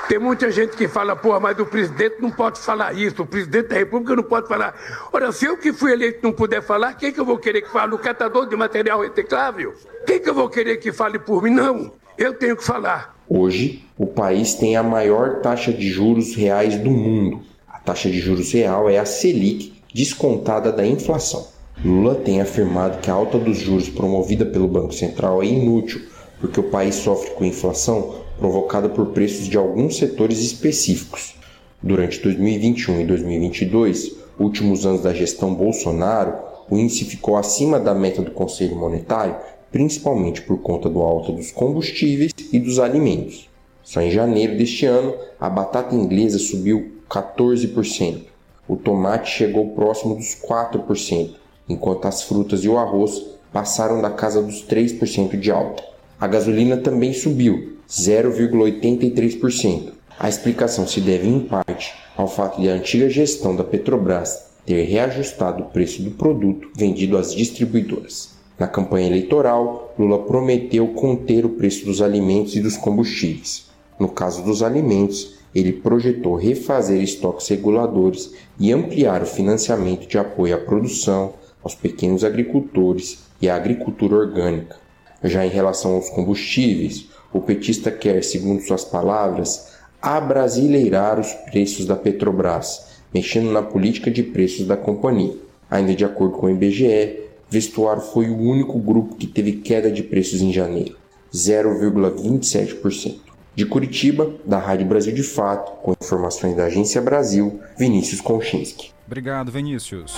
[0.09, 3.69] Tem muita gente que fala, porra, mas o presidente não pode falar isso, o presidente
[3.69, 4.75] da República não pode falar.
[5.11, 7.73] Ora, se eu que fui eleito não puder falar, quem que eu vou querer que
[7.73, 7.95] fale?
[7.95, 9.73] O catador de material reciclável?
[10.07, 11.51] Quem que eu vou querer que fale por mim?
[11.51, 13.17] Não, eu tenho que falar.
[13.27, 17.40] Hoje, o país tem a maior taxa de juros reais do mundo.
[17.67, 21.48] A taxa de juros real é a Selic, descontada da inflação.
[21.83, 26.02] Lula tem afirmado que a alta dos juros promovida pelo Banco Central é inútil,
[26.40, 31.35] porque o país sofre com inflação provocada por preços de alguns setores específicos.
[31.83, 36.35] Durante 2021 e 2022, últimos anos da gestão Bolsonaro,
[36.69, 39.35] o índice ficou acima da meta do Conselho Monetário,
[39.73, 43.49] principalmente por conta do alta dos combustíveis e dos alimentos.
[43.83, 48.25] Só em janeiro deste ano, a batata inglesa subiu 14%,
[48.69, 51.31] O tomate chegou próximo dos 4%,
[51.67, 55.83] enquanto as frutas e o arroz passaram da casa dos 3% de alta.
[56.21, 59.92] A gasolina também subiu, 0,83%.
[60.19, 64.83] A explicação se deve em parte ao fato de a antiga gestão da Petrobras ter
[64.83, 68.35] reajustado o preço do produto vendido às distribuidoras.
[68.59, 73.67] Na campanha eleitoral, Lula prometeu conter o preço dos alimentos e dos combustíveis.
[73.99, 80.55] No caso dos alimentos, ele projetou refazer estoques reguladores e ampliar o financiamento de apoio
[80.55, 84.77] à produção, aos pequenos agricultores e à agricultura orgânica.
[85.23, 91.97] Já em relação aos combustíveis, o petista quer, segundo suas palavras, abrasileirar os preços da
[91.97, 95.35] Petrobras, mexendo na política de preços da companhia.
[95.69, 97.19] Ainda de acordo com o IBGE,
[97.51, 100.97] vestuário foi o único grupo que teve queda de preços em janeiro,
[101.33, 103.17] 0,27%.
[103.57, 108.91] De Curitiba, da Rádio Brasil de Fato, com informações da Agência Brasil, Vinícius Konchinski.
[109.07, 110.15] Obrigado, Vinícius.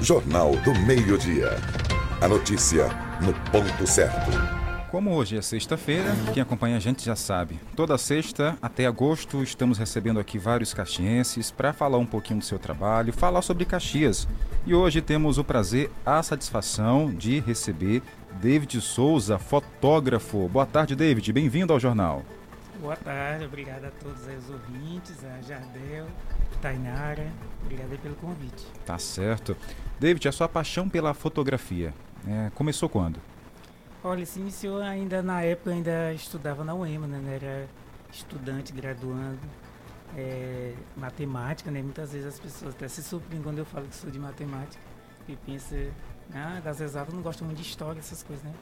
[0.00, 1.50] Jornal do Meio-Dia.
[2.20, 2.88] A notícia
[3.20, 4.61] no ponto certo.
[4.92, 7.58] Como hoje é sexta-feira, quem acompanha a gente já sabe.
[7.74, 12.58] Toda sexta até agosto estamos recebendo aqui vários caxienses para falar um pouquinho do seu
[12.58, 14.28] trabalho, falar sobre Caxias.
[14.66, 20.46] E hoje temos o prazer, a satisfação de receber David Souza, fotógrafo.
[20.50, 21.32] Boa tarde, David.
[21.32, 22.22] Bem-vindo ao jornal.
[22.78, 26.06] Boa tarde, obrigado a todos os ouvintes, a Jardel,
[26.60, 27.28] Tainara,
[27.62, 28.66] obrigado pelo convite.
[28.84, 29.56] Tá certo.
[29.98, 31.94] David, a sua paixão pela fotografia
[32.28, 33.31] é, começou quando?
[34.04, 37.36] Olha, se iniciou ainda na época, ainda estudava na UEMA, né?
[37.36, 37.68] Era
[38.12, 39.38] estudante, graduando,
[40.16, 41.80] é, matemática, né?
[41.80, 44.82] Muitas vezes as pessoas até se surpreendem quando eu falo que sou de matemática
[45.28, 45.76] e pensa,
[46.34, 48.52] ah, das exatas não gosto muito de história, essas coisas, né?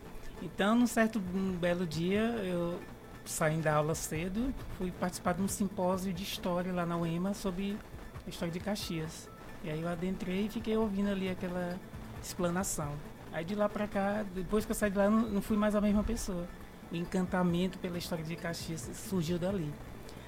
[0.43, 2.79] Então, num certo um belo dia, eu
[3.25, 7.79] saindo da aula cedo, fui participar de um simpósio de história lá na UEMA sobre
[8.27, 9.27] a história de Caxias.
[9.65, 11.79] E aí eu adentrei e fiquei ouvindo ali aquela
[12.23, 12.93] explanação.
[13.33, 15.75] Aí de lá pra cá, depois que eu saí de lá, não, não fui mais
[15.75, 16.47] a mesma pessoa.
[16.91, 19.73] O encantamento pela história de Caxias surgiu dali.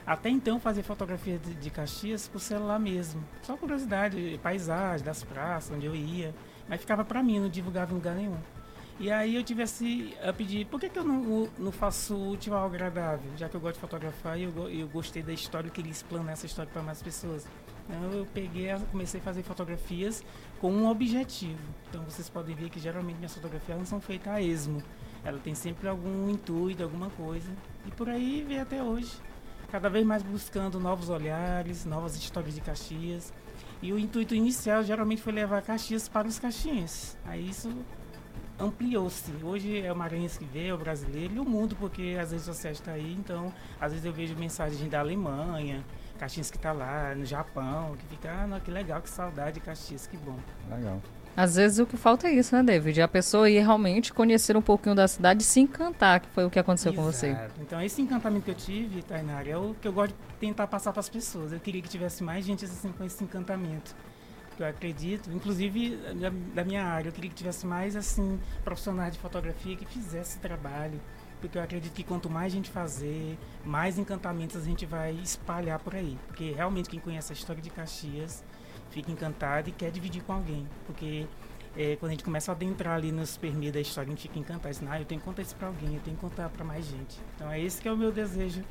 [0.06, 3.22] Até então fazia fotografia de, Caxias por celular mesmo.
[3.42, 6.34] Só curiosidade, paisagem das praças, onde eu ia.
[6.68, 8.36] Mas ficava pra mim, não divulgava em lugar nenhum.
[8.98, 12.66] E aí eu tivesse a pedir, por que, que eu não, não faço útil ao
[12.66, 13.30] agradável?
[13.36, 16.34] Já que eu gosto de fotografar e eu, eu gostei da história, eu queria explanar
[16.34, 17.46] essa história para mais pessoas.
[17.92, 20.24] Então eu peguei, comecei a fazer fotografias
[20.58, 21.60] com um objetivo.
[21.90, 24.82] Então vocês podem ver que geralmente minhas fotografias não são feitas a esmo.
[25.22, 27.52] Ela tem sempre algum intuito, alguma coisa.
[27.86, 29.12] E por aí vem até hoje.
[29.70, 33.32] Cada vez mais buscando novos olhares, novas histórias de Caxias.
[33.82, 37.16] E o intuito inicial geralmente foi levar Caxias para os caxienses.
[37.26, 37.70] Aí isso
[38.58, 39.32] ampliou-se.
[39.42, 42.46] Hoje é o maranhense que vê, é o brasileiro e o mundo, porque as redes
[42.46, 45.84] sociais estão aí, então às vezes eu vejo mensagens da Alemanha,
[46.22, 49.60] Caxias que está lá, no Japão, que fica, ah, não, que legal, que saudade de
[49.60, 50.38] Caxias, que bom.
[50.70, 51.02] Legal.
[51.36, 53.02] Às vezes o que falta é isso, né, David?
[53.02, 56.50] A pessoa ir realmente conhecer um pouquinho da cidade e se encantar, que foi o
[56.50, 57.30] que aconteceu com você.
[57.30, 57.60] Exato.
[57.60, 60.92] Então esse encantamento que eu tive, Tainara, é o que eu gosto de tentar passar
[60.92, 61.52] para as pessoas.
[61.52, 63.92] Eu queria que tivesse mais gente assim, com esse encantamento.
[64.50, 69.14] Porque eu acredito, inclusive da, da minha área, eu queria que tivesse mais assim profissionais
[69.14, 71.00] de fotografia que fizesse esse trabalho.
[71.42, 75.94] Porque eu acredito que quanto mais gente fazer, mais encantamentos a gente vai espalhar por
[75.94, 76.16] aí.
[76.28, 78.44] Porque realmente quem conhece a história de Caxias
[78.90, 80.66] fica encantado e quer dividir com alguém.
[80.86, 81.26] Porque
[81.76, 84.38] é, quando a gente começa a adentrar ali nos permeios da história, a gente fica
[84.38, 84.72] encantado.
[84.72, 86.86] Diz, ah, eu tenho que contar isso para alguém, eu tenho que contar para mais
[86.86, 87.18] gente.
[87.34, 88.62] Então é esse que é o meu desejo,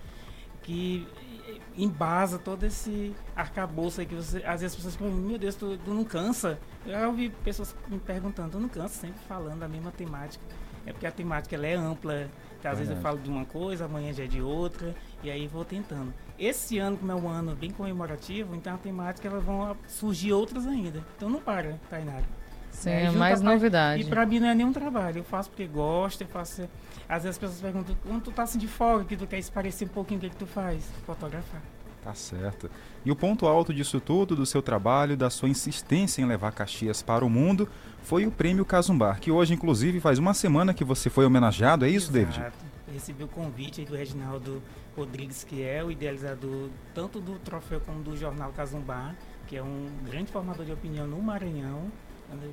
[0.63, 1.05] que
[1.47, 5.55] eh, embasa todo esse arcabouço aí que você, às vezes as pessoas perguntam, meu Deus,
[5.55, 6.57] tu, tu não cansa?
[6.85, 10.43] Eu ouvi pessoas me perguntando, tu não cansa, sempre falando da mesma temática.
[10.85, 12.27] É porque a temática ela é ampla,
[12.61, 15.47] que às vezes eu falo de uma coisa, amanhã já é de outra, e aí
[15.47, 16.13] vou tentando.
[16.39, 20.65] Esse ano, como é um ano bem comemorativo, então a temática elas vão surgir outras
[20.65, 21.03] ainda.
[21.17, 22.23] Então não para, Tainara.
[22.71, 24.01] Sim, É, é mais faz- novidade.
[24.01, 25.17] E pra mim não é nenhum trabalho.
[25.19, 26.61] Eu faço porque gosto, eu faço.
[27.07, 29.51] Às vezes as pessoas perguntam, quando tu tá assim de folga, que tu quer se
[29.51, 30.83] parecer um pouquinho, o que, que tu faz?
[31.05, 31.61] Fotografar.
[32.03, 32.69] Tá certo.
[33.05, 37.01] E o ponto alto disso tudo, do seu trabalho, da sua insistência em levar Caxias
[37.01, 37.69] para o mundo,
[38.01, 41.89] foi o Prêmio Casumbar, que hoje, inclusive, faz uma semana que você foi homenageado, é
[41.89, 42.39] isso, David?
[42.39, 42.57] Exato.
[42.87, 44.61] Eu recebi o convite do Reginaldo
[44.97, 49.15] Rodrigues, que é o idealizador tanto do troféu como do jornal Casumbar,
[49.47, 51.91] que é um grande formador de opinião no Maranhão.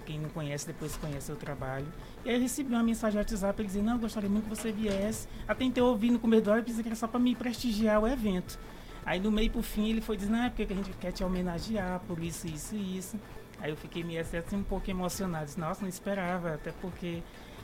[0.05, 1.87] Quem não conhece, depois conhece o trabalho.
[2.25, 4.57] E aí eu recebi uma mensagem no WhatsApp, ele dizendo, não, eu gostaria muito que
[4.57, 5.29] você viesse.
[5.47, 7.35] Até então eu ouvi no começo do hora, eu pensei que era só para me
[7.35, 8.59] prestigiar o evento.
[9.09, 11.99] Aí do meio pro fim ele foi dizendo, ah, porque a gente quer te homenagear
[12.01, 13.19] por isso, isso e isso.
[13.59, 15.47] Aí eu fiquei meio assim, assim, um pouco emocionado.
[15.47, 17.23] Disse, Nossa, não esperava, até porque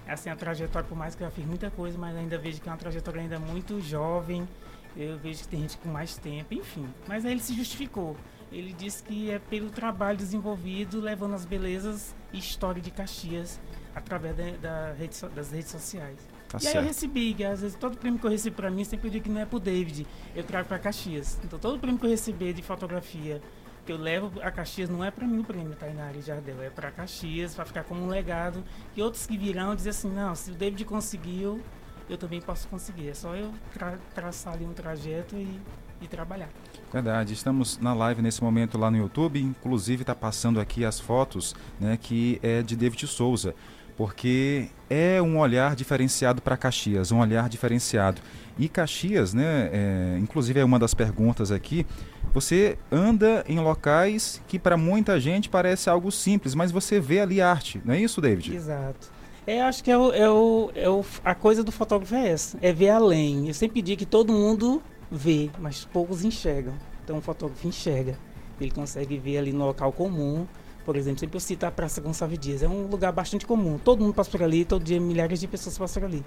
[0.08, 2.72] assim, a trajetória, por mais que eu fiz muita coisa, mas ainda vejo que é
[2.72, 4.48] uma trajetória ainda muito jovem.
[4.96, 6.88] Eu vejo que tem gente com mais tempo, enfim.
[7.06, 8.16] Mas aí ele se justificou.
[8.50, 13.60] Ele disse que é pelo trabalho desenvolvido, levando as belezas e história de Caxias
[13.94, 16.18] através da, da rede das redes sociais.
[16.58, 16.76] Tá e aí certo.
[16.84, 19.24] eu recebi, que às vezes todo prêmio que eu recebo pra mim, sempre eu digo
[19.24, 21.38] que não é pro David, eu trago pra Caxias.
[21.44, 23.40] Então todo prêmio que eu receber de fotografia,
[23.84, 26.70] que eu levo a Caxias, não é pra mim o prêmio, Tainara e Jardel, é
[26.70, 28.62] pra Caxias, pra ficar como um legado.
[28.96, 31.60] E outros que virão dizer assim, não, se o David conseguiu,
[32.08, 33.08] eu também posso conseguir.
[33.10, 35.60] É só eu tra- traçar ali um trajeto e,
[36.00, 36.48] e trabalhar.
[36.92, 41.54] Verdade, estamos na live nesse momento lá no YouTube, inclusive está passando aqui as fotos,
[41.80, 43.54] né, que é de David Souza,
[43.96, 48.20] porque é um olhar diferenciado para Caxias, um olhar diferenciado.
[48.58, 51.86] E Caxias, né, é, inclusive é uma das perguntas aqui,
[52.32, 57.40] você anda em locais que para muita gente parece algo simples, mas você vê ali
[57.40, 58.54] arte, não é isso, David?
[58.54, 59.12] Exato.
[59.46, 62.58] É, acho que é, o, é, o, é o, a coisa do fotógrafo é essa,
[62.62, 63.48] é ver além.
[63.48, 66.74] Eu sempre digo que todo mundo vê, mas poucos enxergam.
[67.04, 68.18] Então o fotógrafo enxerga.
[68.58, 70.46] Ele consegue ver ali no local comum.
[70.84, 72.62] Por exemplo, sempre eu cito a Praça Gonçalves Dias.
[72.62, 73.78] É um lugar bastante comum.
[73.78, 76.24] Todo mundo passa por ali, todo dia milhares de pessoas passam por ali.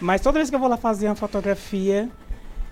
[0.00, 2.08] Mas toda vez que eu vou lá fazer uma fotografia,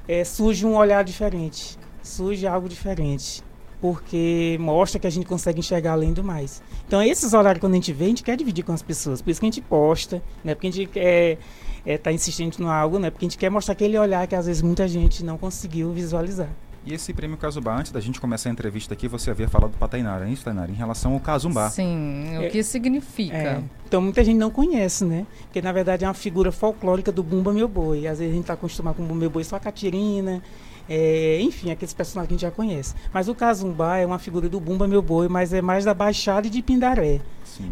[0.06, 1.78] é, surge um olhar diferente.
[2.02, 3.42] Surge algo diferente.
[3.80, 6.62] Porque mostra que a gente consegue enxergar além do mais.
[6.86, 9.20] Então, esses horários, quando a gente vê, a gente quer dividir com as pessoas.
[9.20, 10.54] Por isso que a gente posta, né?
[10.54, 11.38] Porque a gente quer
[11.84, 13.10] estar insistente no algo, né?
[13.10, 16.48] Porque a gente quer mostrar aquele olhar que às vezes muita gente não conseguiu visualizar.
[16.88, 19.88] E esse prêmio Casubá, antes da gente começar a entrevista aqui, você havia falado para
[19.88, 20.70] Tainara, é isso, Tainara?
[20.70, 21.68] Em relação ao Casumbá.
[21.68, 22.48] Sim, o É.
[22.48, 23.36] que significa?
[23.36, 23.62] É.
[23.86, 25.26] Então muita gente não conhece, né?
[25.42, 28.06] Porque na verdade é uma figura folclórica do Bumba Meu Boi.
[28.06, 30.42] Às vezes a gente está acostumado com o Bumba Meu Boi só a Catirina,
[30.88, 32.94] é, enfim, aqueles personagens que a gente já conhece.
[33.12, 36.46] Mas o Cazumbá é uma figura do Bumba Meu Boi, mas é mais da Baixada
[36.46, 37.20] e de Pindaré.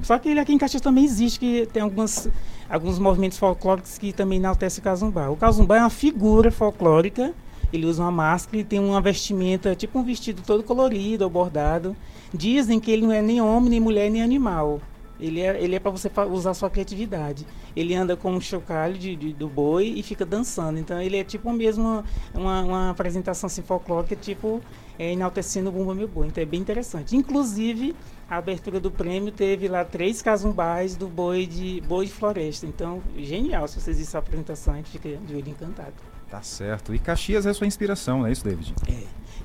[0.02, 2.28] Só que ele aqui em Caxias também existe, que tem algumas,
[2.68, 5.30] alguns movimentos folclóricos que também enaltecem o Cazumbá.
[5.30, 7.32] O Cazumbá é uma figura folclórica,
[7.72, 11.96] ele usa uma máscara e tem uma vestimenta, tipo um vestido todo colorido ou bordado.
[12.32, 14.80] Dizem que ele não é nem homem, nem mulher, nem animal.
[15.18, 17.46] Ele é, ele é para você usar sua criatividade.
[17.74, 20.78] Ele anda com um chocalho de, de- do boi e fica dançando.
[20.78, 22.04] Então ele é tipo mesmo
[22.34, 24.60] uma, uma apresentação assim, folclórica, tipo
[24.98, 26.26] é, enaltecendo o Bumba Meu Boi.
[26.26, 27.16] Então é bem interessante.
[27.16, 27.96] Inclusive,
[28.28, 32.66] a abertura do prêmio teve lá três casumbais do boi de boi de floresta.
[32.66, 33.66] Então, genial.
[33.68, 35.94] Se vocês viram essa apresentação, a gente fica de olho encantado.
[36.30, 36.94] Tá certo.
[36.94, 38.74] E Caxias é sua inspiração, não é isso, David?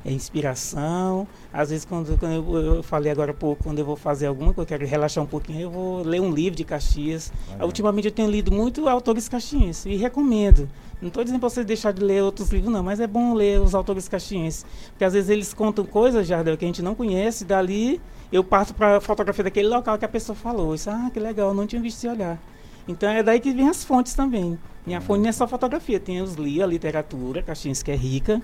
[0.04, 1.28] é inspiração.
[1.54, 4.66] Às vezes, quando, quando eu, eu falei agora pouco, quando eu vou fazer alguma coisa,
[4.74, 7.32] eu quero relaxar um pouquinho, eu vou ler um livro de Caxias.
[7.52, 7.68] Legal.
[7.68, 10.68] Ultimamente eu tenho lido muito autores caxienses e recomendo.
[11.02, 13.60] Não estou dizendo para você deixar de ler outros livros, não, mas é bom ler
[13.60, 14.66] os autores caxienses.
[14.90, 18.00] Porque às vezes eles contam coisas, Jardel, que a gente não conhece, dali
[18.32, 20.76] eu parto para a fotografia daquele local que a pessoa falou.
[20.76, 22.40] Isso, ah, que legal, não tinha visto esse olhar.
[22.88, 24.60] Então é daí que vem as fontes também.
[24.86, 28.42] Não é só fotografia, tem os livros, a literatura, Caxias que é rica,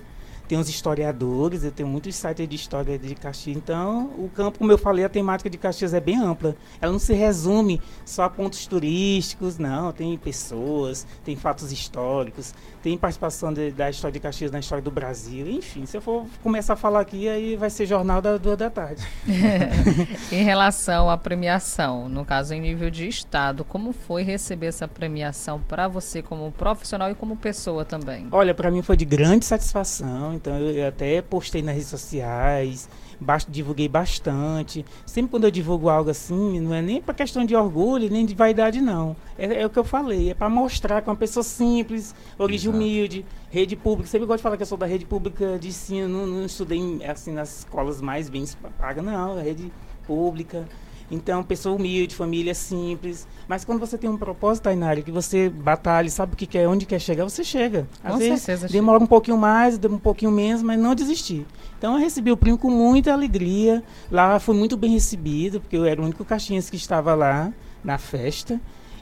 [0.48, 3.56] tem os historiadores, eu tenho muitos sites de história de Caxias.
[3.56, 6.56] Então, o campo, como eu falei, a temática de Caxias é bem ampla.
[6.80, 9.92] Ela não se resume só a pontos turísticos, não.
[9.92, 14.90] Tem pessoas, tem fatos históricos, tem participação de- da história de Caxias na história do
[14.90, 15.46] Brasil.
[15.48, 18.70] Enfim, se eu for começar a falar aqui, aí vai ser jornal da duas da
[18.70, 19.06] tarde.
[20.32, 25.60] em relação à premiação, no caso em nível de estado, como foi receber essa premiação
[25.60, 28.26] para você como profissional e como pessoa também?
[28.32, 30.37] Olha, para mim foi de grande satisfação.
[30.38, 32.88] Então eu, eu até postei nas redes sociais,
[33.20, 34.84] bas- divulguei bastante.
[35.04, 38.34] Sempre quando eu divulgo algo assim, não é nem para questão de orgulho, nem de
[38.34, 39.14] vaidade, não.
[39.38, 42.70] É, é o que eu falei, é para mostrar que é uma pessoa simples, origem
[42.72, 44.08] humilde, rede pública.
[44.08, 46.80] Sempre gosto de falar que eu sou da rede pública de ensino, não, não estudei
[47.06, 48.44] assim nas escolas mais bem
[48.78, 49.70] pagas, não, é rede
[50.06, 50.66] pública.
[51.10, 53.26] Então, pessoa humilde, família simples.
[53.46, 56.84] Mas quando você tem um propósito, Tainari, que você batalha, sabe o que quer, onde
[56.84, 57.88] quer chegar, você chega.
[58.04, 61.46] Às Com vezes certeza demora um pouquinho mais, demora um pouquinho menos, mas não desistir.
[61.78, 63.82] Então eu recebi o prêmio com muita alegria.
[64.10, 67.52] Lá fui muito bem recebido, porque eu era o único caixinhas que estava lá
[67.82, 68.60] na festa.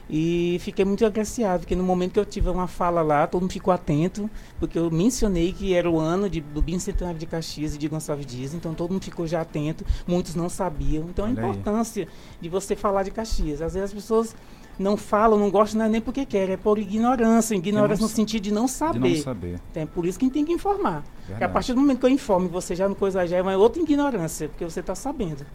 [0.09, 3.51] E fiquei muito agraciado, porque no momento que eu tive uma fala lá, todo mundo
[3.51, 7.77] ficou atento, porque eu mencionei que era o ano de, do bicentenário de Caxias e
[7.77, 11.05] de Gonçalves Dias, então todo mundo ficou já atento, muitos não sabiam.
[11.09, 11.49] Então a Olha aí.
[11.49, 12.07] importância
[12.39, 13.61] de você falar de Caxias.
[13.61, 14.33] Às vezes as pessoas
[14.79, 17.53] não falam, não gostam, não é nem porque querem, é por ignorância.
[17.55, 19.17] Ignorância no sa- sentido de não saber.
[19.17, 19.59] saber.
[19.71, 21.03] Então, é por isso que a gente tem que informar.
[21.25, 23.57] Porque a partir do momento que eu informo, você já no coisa já é uma
[23.57, 25.45] outra ignorância, porque você está sabendo.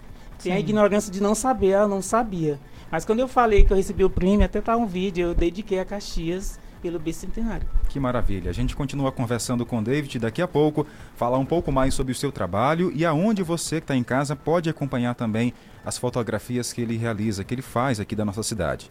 [0.43, 0.61] Tem a Sim.
[0.61, 2.59] ignorância de não saber, ah, não sabia.
[2.93, 5.81] Mas quando eu falei que eu recebi o prêmio, até tá um vídeo, eu dediquei
[5.81, 7.67] a Caxias pelo bicentenário.
[7.89, 8.51] Que maravilha.
[8.51, 10.87] A gente continua conversando com o David daqui a pouco,
[11.17, 14.37] falar um pouco mais sobre o seu trabalho e aonde você que está em casa
[14.37, 15.55] pode acompanhar também
[15.87, 18.91] as fotografias que ele realiza, que ele faz aqui da nossa cidade.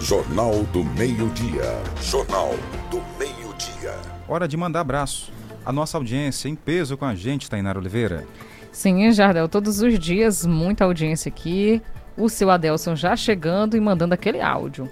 [0.00, 1.80] Jornal do Meio-Dia.
[2.02, 2.50] Jornal
[2.90, 3.94] do Meio-Dia.
[4.26, 5.32] Hora de mandar abraço.
[5.64, 8.26] A nossa audiência em peso com a gente, Tainara Oliveira.
[8.72, 11.80] Sim, Jardel, todos os dias, muita audiência aqui.
[12.16, 14.88] O seu Adelson já chegando e mandando aquele áudio.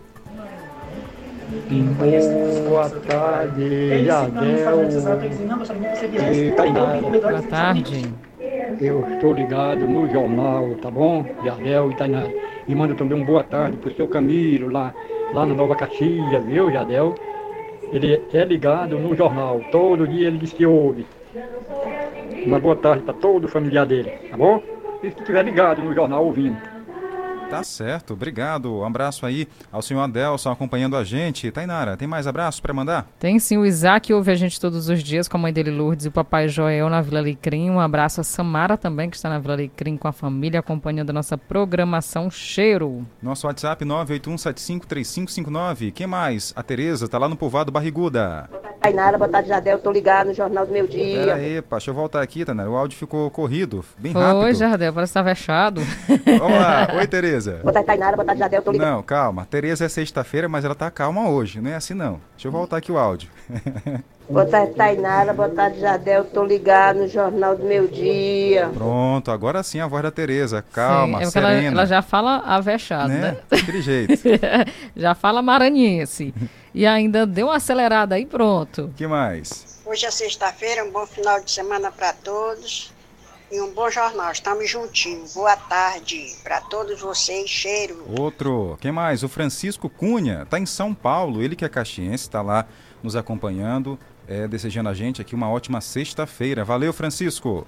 [2.68, 4.88] Boa tarde, Jardel.
[6.32, 7.00] E Tainara.
[7.00, 8.14] Boa tarde.
[8.80, 11.26] Eu estou ligado no jornal, tá bom?
[11.44, 12.32] Jardel e Tainara.
[12.66, 14.94] E manda também um boa tarde pro seu Camilo lá,
[15.34, 17.14] lá na Nova Caxias, viu, Jardel?
[17.92, 21.04] Ele é ligado no jornal, todo dia ele diz que ouve.
[22.46, 24.62] Uma boa tarde para todo o familiar dele, tá bom?
[25.02, 26.56] E se estiver ligado no jornal ouvindo.
[27.50, 28.72] Tá certo, obrigado.
[28.72, 31.50] Um abraço aí ao senhor Adelson acompanhando a gente.
[31.50, 33.08] Tainara, tem mais abraços para mandar?
[33.18, 36.06] Tem sim, o Isaac ouve a gente todos os dias com a mãe dele Lourdes
[36.06, 37.68] e o papai Joel na Vila Alecrim.
[37.68, 41.12] Um abraço a Samara também, que está na Vila Alecrim com a família, acompanhando a
[41.12, 43.04] nossa programação Cheiro.
[43.20, 45.92] Nosso WhatsApp 981753559.
[45.92, 46.52] Quem mais?
[46.54, 48.48] A Tereza tá lá no povoado Barriguda.
[48.80, 49.78] Tainara, boa tarde, Jardel.
[49.78, 51.20] Tô ligado no Jornal do Meu Dia.
[51.20, 52.70] Pera aí, pá, deixa eu voltar aqui, Tainara.
[52.70, 54.54] O áudio ficou corrido, bem Oi, rápido.
[54.54, 55.82] Jardel, parece que tá fechado.
[56.38, 56.88] Vamos lá.
[56.96, 57.60] Oi, Tereza.
[57.62, 58.16] Boa tarde, Tainara.
[58.16, 58.62] Boa tarde, Jardel.
[58.62, 58.90] Tô ligado.
[58.90, 59.44] Não, calma.
[59.44, 61.60] Tereza é sexta-feira, mas ela tá calma hoje.
[61.60, 62.20] Não é assim, não.
[62.34, 63.28] Deixa eu voltar aqui o áudio.
[64.30, 65.32] Boa tarde, Tainara.
[65.34, 66.24] Boa tarde, Jardel.
[66.24, 68.70] Tô ligado no Jornal do Meu Dia.
[68.72, 70.64] Pronto, agora sim a voz da Tereza.
[70.72, 71.76] Calma, Sim, é porque ela, serena.
[71.76, 73.20] ela já fala avexado, Né?
[73.20, 73.36] né?
[73.50, 74.12] Daquele jeito.
[74.94, 76.32] já fala maranhense.
[76.72, 78.92] E ainda deu uma acelerada aí, pronto.
[78.96, 79.80] que mais?
[79.84, 82.92] Hoje é sexta-feira, um bom final de semana para todos
[83.50, 84.30] e um bom jornal.
[84.30, 85.34] Estamos juntinhos.
[85.34, 87.50] Boa tarde para todos vocês.
[87.50, 88.04] Cheiro.
[88.16, 88.78] Outro.
[88.80, 89.24] Quem mais?
[89.24, 90.46] O Francisco Cunha.
[90.48, 91.42] Tá em São Paulo.
[91.42, 92.64] Ele que é caxiense, tá lá
[93.02, 93.98] nos acompanhando,
[94.30, 96.64] é, desejando a gente aqui uma ótima sexta-feira.
[96.64, 97.66] Valeu, Francisco.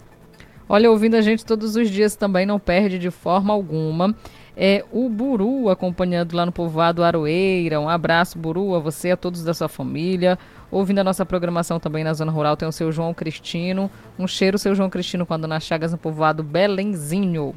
[0.68, 4.14] Olha, ouvindo a gente todos os dias também, não perde de forma alguma.
[4.56, 7.80] É o Buru acompanhando lá no povoado Aroeira.
[7.80, 10.38] Um abraço, Buru, a você, a todos da sua família.
[10.70, 13.90] Ouvindo a nossa programação também na Zona Rural, tem o seu João Cristino.
[14.16, 17.54] Um cheiro, seu João Cristino, com a Dona Chagas no povoado Belenzinho.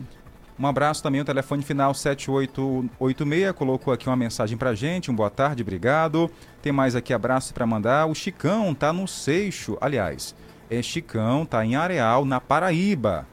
[0.58, 5.30] Um abraço também, o telefone final 7886 colocou aqui uma mensagem pra gente, um boa
[5.30, 6.32] tarde, obrigado.
[6.62, 8.06] Tem mais aqui abraço para mandar.
[8.06, 10.34] O Chicão tá no Seixo, aliás,
[10.70, 13.28] é Chicão, tá em Areal, na Paraíba.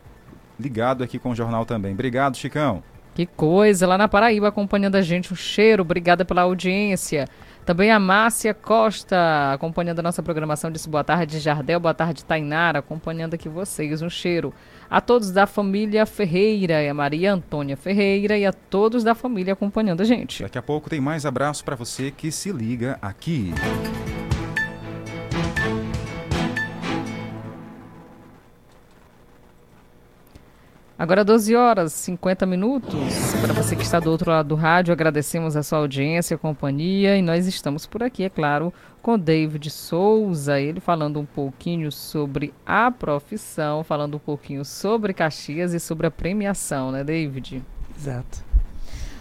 [0.59, 1.93] Ligado aqui com o jornal também.
[1.93, 2.83] Obrigado, Chicão.
[3.15, 7.29] Que coisa, lá na Paraíba acompanhando a gente, um cheiro, obrigada pela audiência.
[7.65, 12.81] Também a Márcia Costa acompanhando a nossa programação, disse boa tarde Jardel, boa tarde Tainara,
[12.81, 14.53] acompanhando aqui vocês, um cheiro.
[14.91, 19.53] A todos da família Ferreira, e a Maria Antônia Ferreira e a todos da família
[19.53, 20.43] acompanhando a gente.
[20.43, 23.53] Daqui a pouco tem mais abraço para você que se liga aqui.
[31.03, 33.35] Agora 12 horas 50 minutos.
[33.41, 37.23] Para você que está do outro lado do rádio, agradecemos a sua audiência, companhia e
[37.23, 38.73] nós estamos por aqui, é claro,
[39.03, 45.75] com David Souza, ele falando um pouquinho sobre a profissão, falando um pouquinho sobre Caxias
[45.75, 47.65] e sobre a premiação, né, David?
[47.99, 48.45] Exato.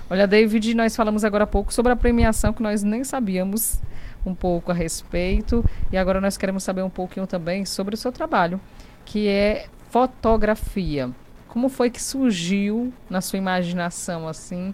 [0.08, 3.82] Olha, David, nós falamos agora há pouco sobre a premiação que nós nem sabíamos
[4.24, 8.12] um pouco a respeito e agora nós queremos saber um pouquinho também sobre o seu
[8.12, 8.62] trabalho,
[9.04, 11.10] que é fotografia.
[11.52, 14.74] Como foi que surgiu na sua imaginação assim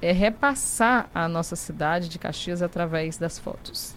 [0.00, 3.92] é repassar a nossa cidade de Caxias através das fotos?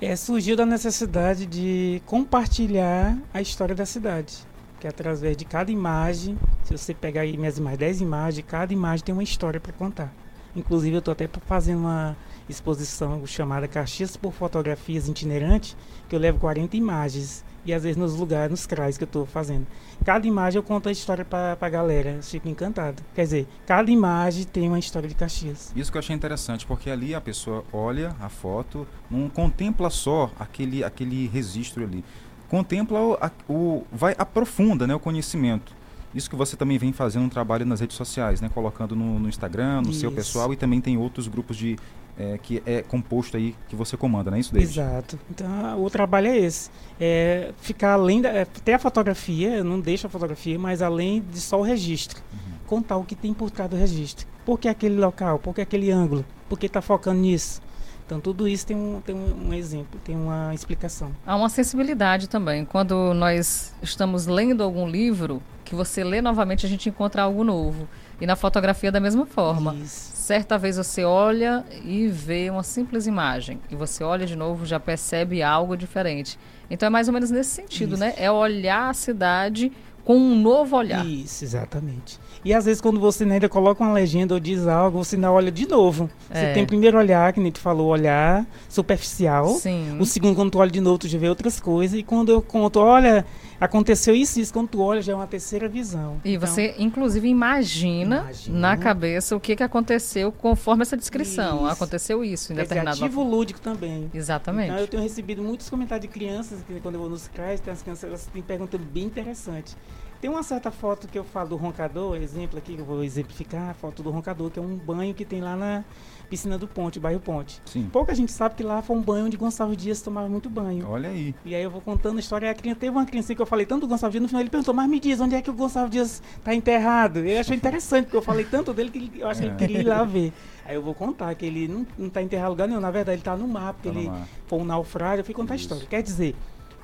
[0.00, 4.38] É, surgiu da necessidade de compartilhar a história da cidade.
[4.80, 9.04] Que através de cada imagem, se você pegar aí minhas imagens, 10 imagens, cada imagem
[9.04, 10.12] tem uma história para contar.
[10.56, 12.16] Inclusive eu estou até fazendo uma
[12.48, 15.76] exposição chamada Caxias por Fotografias Itinerantes,
[16.08, 17.44] que eu levo 40 imagens.
[17.66, 19.66] E às vezes nos lugares, nos CRAs que eu estou fazendo.
[20.04, 22.10] Cada imagem eu conto a história para a galera.
[22.10, 23.02] Eu fico encantado.
[23.14, 25.72] Quer dizer, cada imagem tem uma história de Caxias.
[25.74, 30.30] Isso que eu achei interessante, porque ali a pessoa olha a foto, não contempla só
[30.38, 32.04] aquele, aquele registro ali.
[32.48, 35.74] Contempla o, a- o- vai aprofunda, né, o conhecimento.
[36.16, 39.28] Isso que você também vem fazendo um trabalho nas redes sociais, né, colocando no, no
[39.28, 40.16] Instagram, no seu Isso.
[40.16, 41.76] pessoal e também tem outros grupos de
[42.18, 44.70] é, que é composto aí que você comanda, não é isso, David?
[44.80, 45.18] Exato.
[45.30, 46.70] Então a- o trabalho é esse.
[46.98, 48.30] É ficar além da.
[48.30, 52.22] É, ter a fotografia, não deixo a fotografia, mas além de só o registro.
[52.66, 54.26] Contar o que tem por trás do registro.
[54.46, 55.38] Por que aquele local?
[55.38, 56.24] Por que aquele ângulo?
[56.48, 57.60] Por que está focando nisso?
[58.06, 61.10] Então tudo isso tem um, tem um exemplo, tem uma explicação.
[61.26, 62.64] Há uma sensibilidade também.
[62.64, 67.86] Quando nós estamos lendo algum livro, que você lê novamente, a gente encontra algo novo.
[68.20, 69.76] E na fotografia da mesma forma.
[69.84, 73.60] Certa vez você olha e vê uma simples imagem.
[73.68, 76.38] E você olha de novo, já percebe algo diferente.
[76.70, 78.00] Então é mais ou menos nesse sentido, Isso.
[78.00, 78.14] né?
[78.16, 79.70] É olhar a cidade
[80.04, 81.04] com um novo olhar.
[81.04, 82.18] Isso, exatamente.
[82.46, 85.50] E às vezes quando você ainda coloca uma legenda ou diz algo, você ainda olha
[85.50, 86.08] de novo.
[86.30, 86.52] Você É.
[86.54, 89.48] tem o primeiro olhar, que nem tu falou, olhar superficial.
[89.48, 89.96] Sim.
[89.98, 91.98] O segundo, quando tu olha de novo, tu já vê outras coisas.
[91.98, 93.26] E quando eu conto, olha,
[93.60, 96.20] aconteceu isso, isso, quando tu olha já é uma terceira visão.
[96.24, 98.58] E Então, você, inclusive, imagina, Imagina.
[98.60, 101.56] na cabeça o que, que aconteceu conforme essa descrição.
[101.64, 101.66] Isso.
[101.72, 104.08] Aconteceu isso em dizer, determinado ativo lúdico também.
[104.14, 104.68] Exatamente.
[104.68, 107.72] Então eu tenho recebido muitos comentários de crianças, que quando eu vou nos CRAs, tem
[107.72, 109.76] as crianças elas têm perguntas bem interessantes.
[110.20, 113.70] Tem uma certa foto que eu falo do roncador, exemplo aqui, que eu vou exemplificar,
[113.70, 115.84] a foto do roncador, que é um banho que tem lá na
[116.30, 117.60] piscina do Ponte, bairro Ponte.
[117.66, 117.88] Sim.
[117.92, 120.88] Pouca gente sabe que lá foi um banho onde Gonçalves Dias tomava muito banho.
[120.88, 121.34] Olha aí.
[121.44, 122.50] E aí eu vou contando a história.
[122.50, 124.50] A criança, teve uma criança que eu falei tanto do Gonçalves Dias, no final ele
[124.50, 127.18] perguntou, mas me diz, onde é que o Gonçalves Dias está enterrado?
[127.18, 129.56] Eu achei interessante, porque eu falei tanto dele que ele- eu acho que ele É.
[129.58, 130.32] queria ir lá ver.
[130.64, 133.20] Aí eu vou contar que ele não, não tá enterrado lugar nenhum, na verdade ele
[133.20, 134.26] está no mar, porque Tá ele mar.
[134.48, 135.20] foi um naufrágio.
[135.20, 135.86] Eu fui contar a história.
[135.86, 136.34] Quer dizer,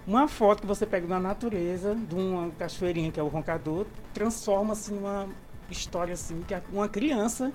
[0.06, 4.92] uma foto que você pega na natureza, de uma cachoeirinha que é o roncador, transforma-se
[4.92, 5.26] numa
[5.70, 7.52] história assim, que a- uma criança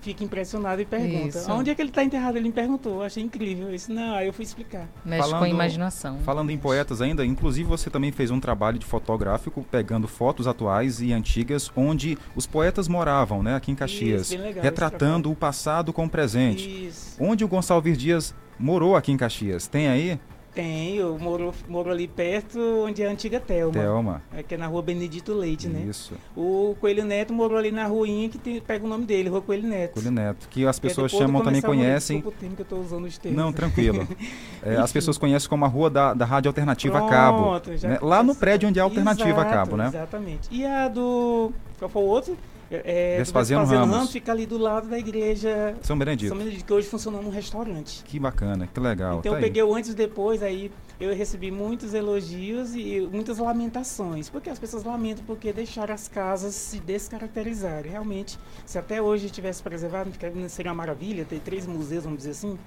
[0.00, 1.50] fica impressionada e pergunta: Isso.
[1.50, 2.36] onde é que ele está enterrado?
[2.36, 3.74] Ele me perguntou, eu achei incrível.
[3.74, 4.86] Isso não, aí eu fui explicar.
[5.04, 6.18] Mexe com a imaginação.
[6.20, 11.00] Falando em poetas ainda, inclusive você também fez um trabalho de fotográfico pegando fotos atuais
[11.00, 15.34] e antigas onde os poetas moravam, né, aqui em Caxias, Isso, bem legal retratando o
[15.34, 16.86] passado com o presente.
[16.86, 17.16] Isso.
[17.20, 19.66] Onde o Gonçalves Dias morou aqui em Caxias?
[19.66, 20.20] Tem aí?
[20.58, 23.74] Tem, eu moro, moro ali perto onde é a antiga Telma.
[23.74, 24.22] Telma.
[24.36, 25.86] É, que é na rua Benedito Leite, né?
[25.88, 26.14] Isso.
[26.36, 29.68] O Coelho Neto morou ali na ruinha que tem- pega o nome dele, Rua Coelho
[29.68, 29.92] Neto.
[29.92, 32.16] Coelho Neto, que as é pessoas do chamam também conhecem.
[32.16, 33.38] Desculpa o termo que eu tô usando os termos.
[33.40, 34.04] Não, tranquilo.
[34.60, 37.76] É, as pessoas conhecem como a rua da, da Rádio Alternativa a Pronto, Cabo.
[37.76, 37.98] já né?
[38.02, 39.86] Lá no prédio onde é a Alternativa a Exato, Cabo, né?
[39.86, 40.48] Exatamente.
[40.50, 41.52] E a do.
[41.78, 42.36] Qual foi o outro?
[42.70, 44.12] É, do Vespasiano Ramos.
[44.12, 46.28] fica ali do lado da igreja São Benedito.
[46.28, 48.04] São Benedito, que hoje funciona num restaurante.
[48.04, 49.20] Que bacana, que legal.
[49.20, 49.42] Então tá eu aí.
[49.42, 54.28] peguei o antes e depois, aí eu recebi muitos elogios e muitas lamentações.
[54.28, 57.90] Porque as pessoas lamentam porque deixaram as casas se descaracterizarem.
[57.90, 60.10] Realmente, se até hoje tivesse preservado,
[60.48, 62.58] seria uma maravilha ter três museus, vamos dizer assim.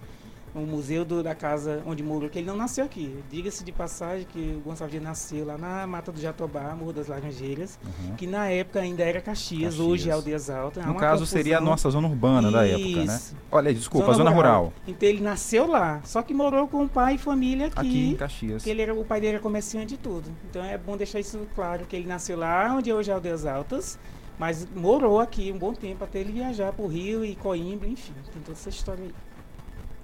[0.53, 3.17] O museu do- da casa onde morou, que ele não nasceu aqui.
[3.31, 7.07] Diga-se de passagem que o Gonçalves Dias nasceu lá na Mata do Jatobá, Morro das
[7.07, 8.15] Laranjeiras, Uhum.
[8.17, 9.79] que na época ainda era Caxias, Caxias.
[9.79, 10.85] hoje é Aldeias Altas.
[10.85, 11.71] No caso, seria a confusão.
[11.71, 13.15] nossa zona urbana da época, né?
[13.15, 13.33] Isso.
[13.49, 14.73] Olha desculpa, a zona rural.
[14.85, 17.79] Então ele nasceu lá, só que morou com o pai e família aqui.
[17.79, 18.63] Aqui em Caxias.
[18.63, 20.29] Que ele era, o pai dele era comerciante e tudo.
[20.49, 23.97] Então é bom deixar isso claro, que ele nasceu lá, onde hoje é Aldeias Altas,
[24.37, 28.11] mas morou aqui um bom tempo até ele viajar para o Rio e Coimbra, enfim.
[28.33, 29.11] Tem toda essa história aí.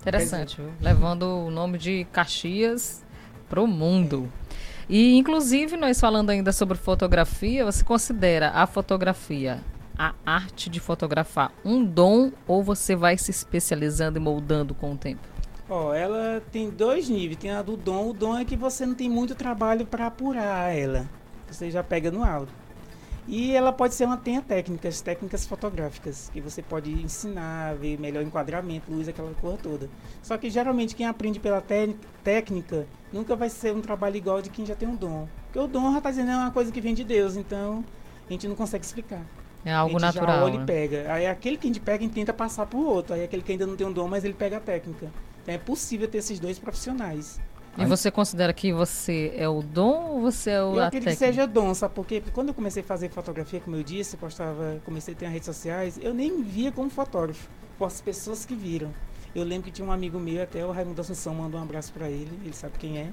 [0.08, 0.72] Interessante, viu?
[0.80, 3.04] Levando o nome de Caxias
[3.50, 4.32] pro mundo.
[4.90, 9.60] E, inclusive, nós falando ainda sobre fotografia, você considera a fotografia,
[9.98, 14.98] a arte de fotografar, um dom ou você vai se especializando e moldando com o
[14.98, 15.28] tempo?
[15.70, 17.38] Ó, ela tem dois níveis.
[17.38, 18.10] Tem a do dom.
[18.10, 21.06] O dom é que você não tem muito trabalho para apurar ela.
[21.50, 22.54] Você já pega no áudio.
[23.28, 28.24] E ela pode ser uma tenha técnicas, técnicas fotográficas, que você pode ensinar, ver melhor
[28.24, 29.90] enquadramento, luz, aquela coisa toda.
[30.24, 34.50] Só que geralmente quem aprende pela té- técnica nunca vai ser um trabalho igual de
[34.50, 35.28] quem já tem um dom.
[35.46, 37.84] Porque o dom já está dizendo é uma coisa que vem de Deus, então
[38.30, 39.22] a gente não consegue explicar.
[39.66, 40.64] É algo natural, Já olha né?
[40.64, 41.12] e pega.
[41.12, 43.14] Aí aquele que a gente pega, gente tenta passar pro outro.
[43.14, 45.12] Aí aquele que ainda não tem um dom, mas ele pega a técnica.
[45.44, 47.42] Então é possível ter esses dois profissionais.
[47.78, 51.16] E você considera que você é o dom ou você é o Eu acredito que
[51.16, 52.20] seja dom, sabe por quê?
[52.20, 55.46] Porque quando eu comecei a fazer fotografia, como eu disse, postava, comecei a ter redes
[55.46, 57.48] sociais, eu nem via como fotógrafo,
[57.78, 58.92] por as pessoas que viram.
[59.36, 62.10] Eu lembro que tinha um amigo meu, até o Raimundo Assunção, mandou um abraço para
[62.10, 63.12] ele, ele sabe quem é.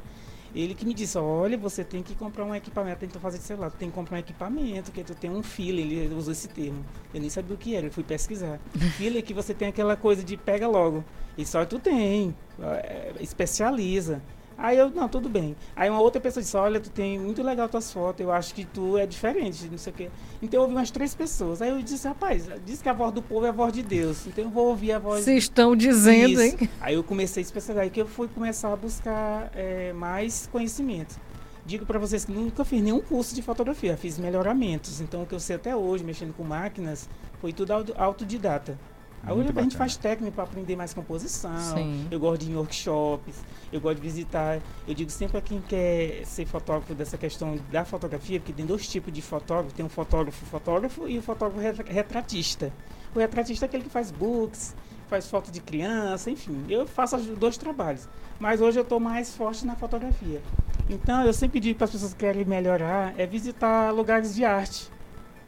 [0.55, 3.71] Ele que me disse, olha, você tem que comprar um equipamento, tentou fazer de celular,
[3.71, 6.85] tu tem que comprar um equipamento, que tu tem um filler, ele usou esse termo.
[7.13, 8.61] Eu nem sabia o que era, eu fui pesquisar.
[8.97, 11.05] filler é que você tem aquela coisa de pega logo.
[11.37, 14.23] E só tu tem, é, especializa.
[14.57, 15.57] Aí eu, não, tudo bem.
[15.75, 18.65] Aí uma outra pessoa disse, olha, tu tem muito legal tuas fotos, eu acho que
[18.65, 20.11] tu é diferente, não sei o quê.
[20.43, 21.61] Então eu ouvi umas três pessoas.
[21.61, 24.27] Aí eu disse, rapaz, diz que a voz do povo é a voz de Deus.
[24.27, 25.25] Então eu vou ouvir a voz.
[25.25, 26.63] Se estão dizendo, Isso.
[26.63, 26.71] hein?
[26.81, 31.19] Aí eu comecei a especializar, aí que eu fui começar a buscar é, mais conhecimento.
[31.67, 35.01] Digo para vocês que nunca fiz nenhum curso de fotografia, fiz melhoramentos.
[35.01, 37.09] Então o que eu sei até hoje, mexendo com máquinas,
[37.41, 38.79] foi tudo auto- autodidata.
[39.27, 39.79] Muito hoje a gente bacana.
[39.79, 41.57] faz técnica para aprender mais composição.
[41.75, 42.07] Sim.
[42.11, 43.37] Eu gosto de ir em workshops,
[43.73, 44.61] eu gosto de visitar.
[44.87, 48.87] Eu digo sempre para quem quer ser fotógrafo dessa questão da fotografia, porque tem dois
[48.89, 52.73] tipos de fotógrafo, tem um fotógrafo fotógrafo e o fotógrafo retra- retratista.
[53.15, 54.75] O retratista é aquele que faz books,
[55.09, 56.65] faz foto de criança, enfim.
[56.69, 58.09] Eu faço os dois trabalhos.
[58.41, 60.43] Mas hoje eu estou mais forte na fotografia.
[60.91, 64.91] Então eu sempre digo para as pessoas que querem melhorar é visitar lugares de arte,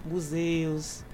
[0.05, 1.05] museus,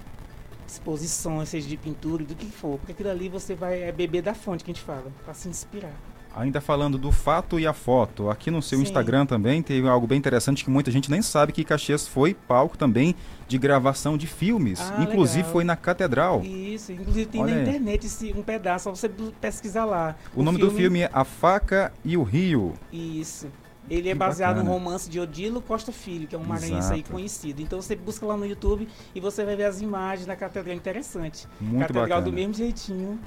[0.72, 2.78] exposições, seja de pintura, do que for.
[2.78, 5.48] Porque aquilo ali você vai é beber da fonte que a gente fala, para se
[5.48, 5.94] inspirar.
[6.34, 8.84] Ainda falando do fato e a foto, aqui no seu Sim.
[8.84, 12.78] Instagram também teve algo bem interessante que muita gente nem sabe que Caxias foi palco
[12.78, 13.14] também
[13.46, 14.80] de gravação de filmes.
[14.80, 15.52] Ah, Inclusive legal.
[15.52, 16.40] foi na Catedral.
[16.42, 17.68] Isso, inclusive tem Olha na aí.
[17.68, 19.10] internet esse, um pedaço, só você
[19.40, 20.16] pesquisar lá.
[20.34, 22.72] O, nome do filme é A Faca e o Rio.
[22.90, 23.46] Isso.
[23.90, 24.70] Ele é Que baseado bacana.
[24.70, 27.60] no romance de Odilo Costa Filho, que é um maranhense aí conhecido.
[27.60, 31.46] Então você busca lá no YouTube e você vai ver as imagens da catedral interessante.
[31.60, 32.22] Muito catedral bacana.
[32.22, 33.18] do mesmo jeitinho.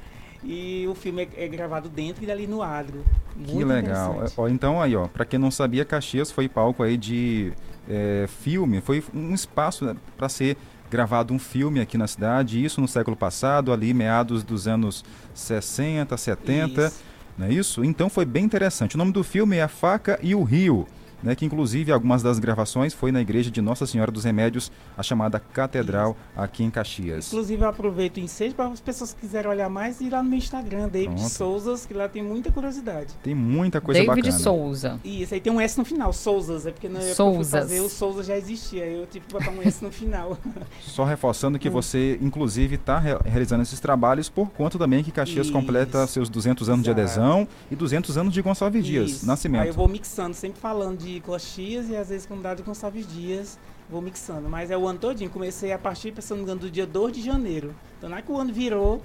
[0.43, 3.03] E o filme é, é gravado dentro e ali no adro.
[3.33, 4.11] Que Muito legal.
[4.13, 4.33] interessante.
[4.39, 7.51] Ó, então aí, ó, para quem não sabia, Caxias foi palco aí de
[7.89, 10.55] é, filme, foi um espaço para ser
[10.89, 15.03] gravado um filme aqui na cidade, isso no século passado, ali meados dos anos
[15.33, 16.93] 60, 70,
[17.37, 17.83] não é isso?
[17.83, 18.95] Então foi bem interessante.
[18.95, 20.87] O nome do filme é A Faca e o Rio.
[21.23, 25.01] Né, que inclusive algumas das gravações foi na igreja de Nossa Senhora dos Remédios, a
[25.01, 27.27] chamada Catedral aqui em Caxias.
[27.27, 30.29] Inclusive, eu aproveito o ensejo para as pessoas que quiserem olhar mais ir lá no
[30.29, 31.29] meu Instagram, David Pronto.
[31.29, 33.13] Souzas, que lá tem muita curiosidade.
[33.23, 34.39] Tem muita coisa David bacana.
[34.43, 34.99] Souza.
[35.03, 37.33] Isso, aí tem um S no final, Souzas, é porque na época que eu fui
[37.43, 37.51] Souzas.
[37.61, 40.37] fazer o Souza já existia, aí eu tive que botar um S no final.
[40.81, 41.59] Só reforçando Hum.
[41.59, 45.53] que você, inclusive, está realizando esses trabalhos por conta também que Caxias Isso.
[45.53, 47.01] completa seus 200 anos de Exato.
[47.01, 49.61] adesão e 200 anos de Gonçalves Dias, nascimento.
[49.63, 53.57] Aí eu vou mixando, sempre falando de Coxias e às vezes dá de Gonçalves Dias,
[53.89, 54.49] vou mixando.
[54.49, 57.75] Mas é o ano todinho, comecei a partir, me engano, do dia 2 de janeiro.
[57.97, 59.01] Então na que o ano virou,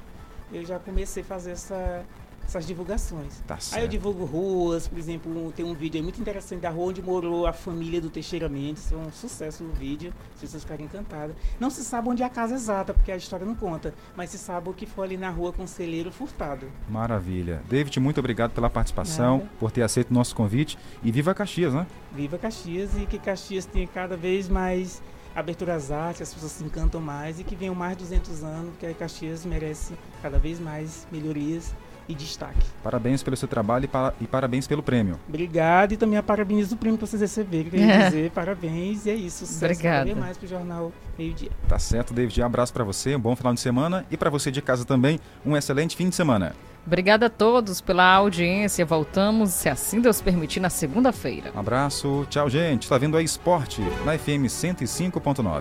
[0.52, 2.04] eu já comecei a fazer essa,
[2.45, 3.41] essas divulgações.
[3.47, 7.01] Tá Aí eu divulgo ruas, por exemplo, tem um vídeo muito interessante da rua onde
[7.03, 8.88] morou a família do Teixeira Mendes.
[8.88, 11.36] Foi um sucesso o vídeo, as pessoas ficaram encantadas.
[11.59, 14.38] Não se sabe onde é a casa exata, porque a história não conta, mas se
[14.38, 16.66] sabe o que foi ali na rua Conselheiro Furtado.
[16.88, 17.62] Maravilha.
[17.68, 19.51] David, muito obrigado pela participação, Nada.
[19.59, 21.86] por ter aceito o nosso convite e viva Caxias, né?
[22.12, 25.01] Viva Caxias e que Caxias tenha cada vez mais
[25.34, 28.86] abertura às artes, as pessoas se encantam mais e que venham mais 200 anos, porque
[28.86, 31.72] a Caxias merece cada vez mais melhorias
[32.11, 32.66] e destaque.
[32.82, 35.18] Parabéns pelo seu trabalho e, para- e parabéns pelo prêmio.
[35.28, 37.70] Obrigado e também a parabenizo o prêmio que vocês receberam.
[37.70, 39.44] Queria dizer parabéns e é isso.
[39.56, 40.04] Obrigada.
[40.06, 41.50] vez mais pro Jornal Meio Dia.
[41.68, 42.40] Tá certo, David.
[42.40, 45.20] Um abraço para você, um bom final de semana e para você de casa também,
[45.46, 46.54] um excelente fim de semana.
[46.86, 48.84] Obrigada a todos pela audiência.
[48.86, 51.52] Voltamos, se assim Deus permitir, na segunda-feira.
[51.54, 52.84] Um abraço, tchau, gente.
[52.84, 55.61] Está vendo a Esporte na FM 105.9.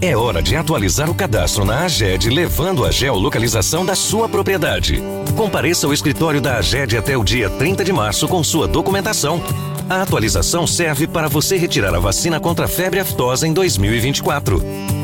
[0.00, 5.02] É hora de atualizar o cadastro na AGED, levando a geolocalização da sua propriedade.
[5.36, 9.42] Compareça ao escritório da AGED até o dia 30 de março com sua documentação.
[9.88, 14.62] A atualização serve para você retirar a vacina contra a febre aftosa em 2024.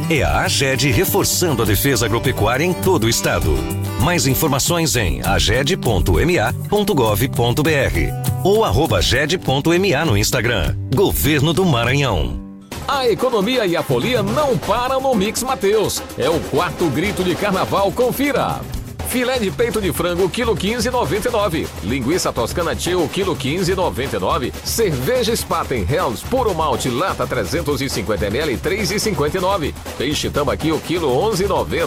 [0.09, 3.57] É a AGED reforçando a defesa agropecuária em todo o estado.
[4.01, 6.07] Mais informações em aged.ma.gov.br
[8.45, 10.77] ou aged.ma no Instagram.
[10.95, 12.46] Governo do Maranhão.
[12.89, 16.01] A economia e a folia não param no Mix Mateus.
[16.17, 18.61] É o quarto grito de carnaval, confira.
[19.09, 21.67] Filé de peito de frango, quilo 15,99.
[21.83, 24.53] Linguiça toscana tio, quilo 15,99.
[24.65, 29.75] Cerveja Spaten Hells, puro malte, lata 350ml, 3,59.
[29.97, 31.67] Peixe tambaqui, o quilo 11,90.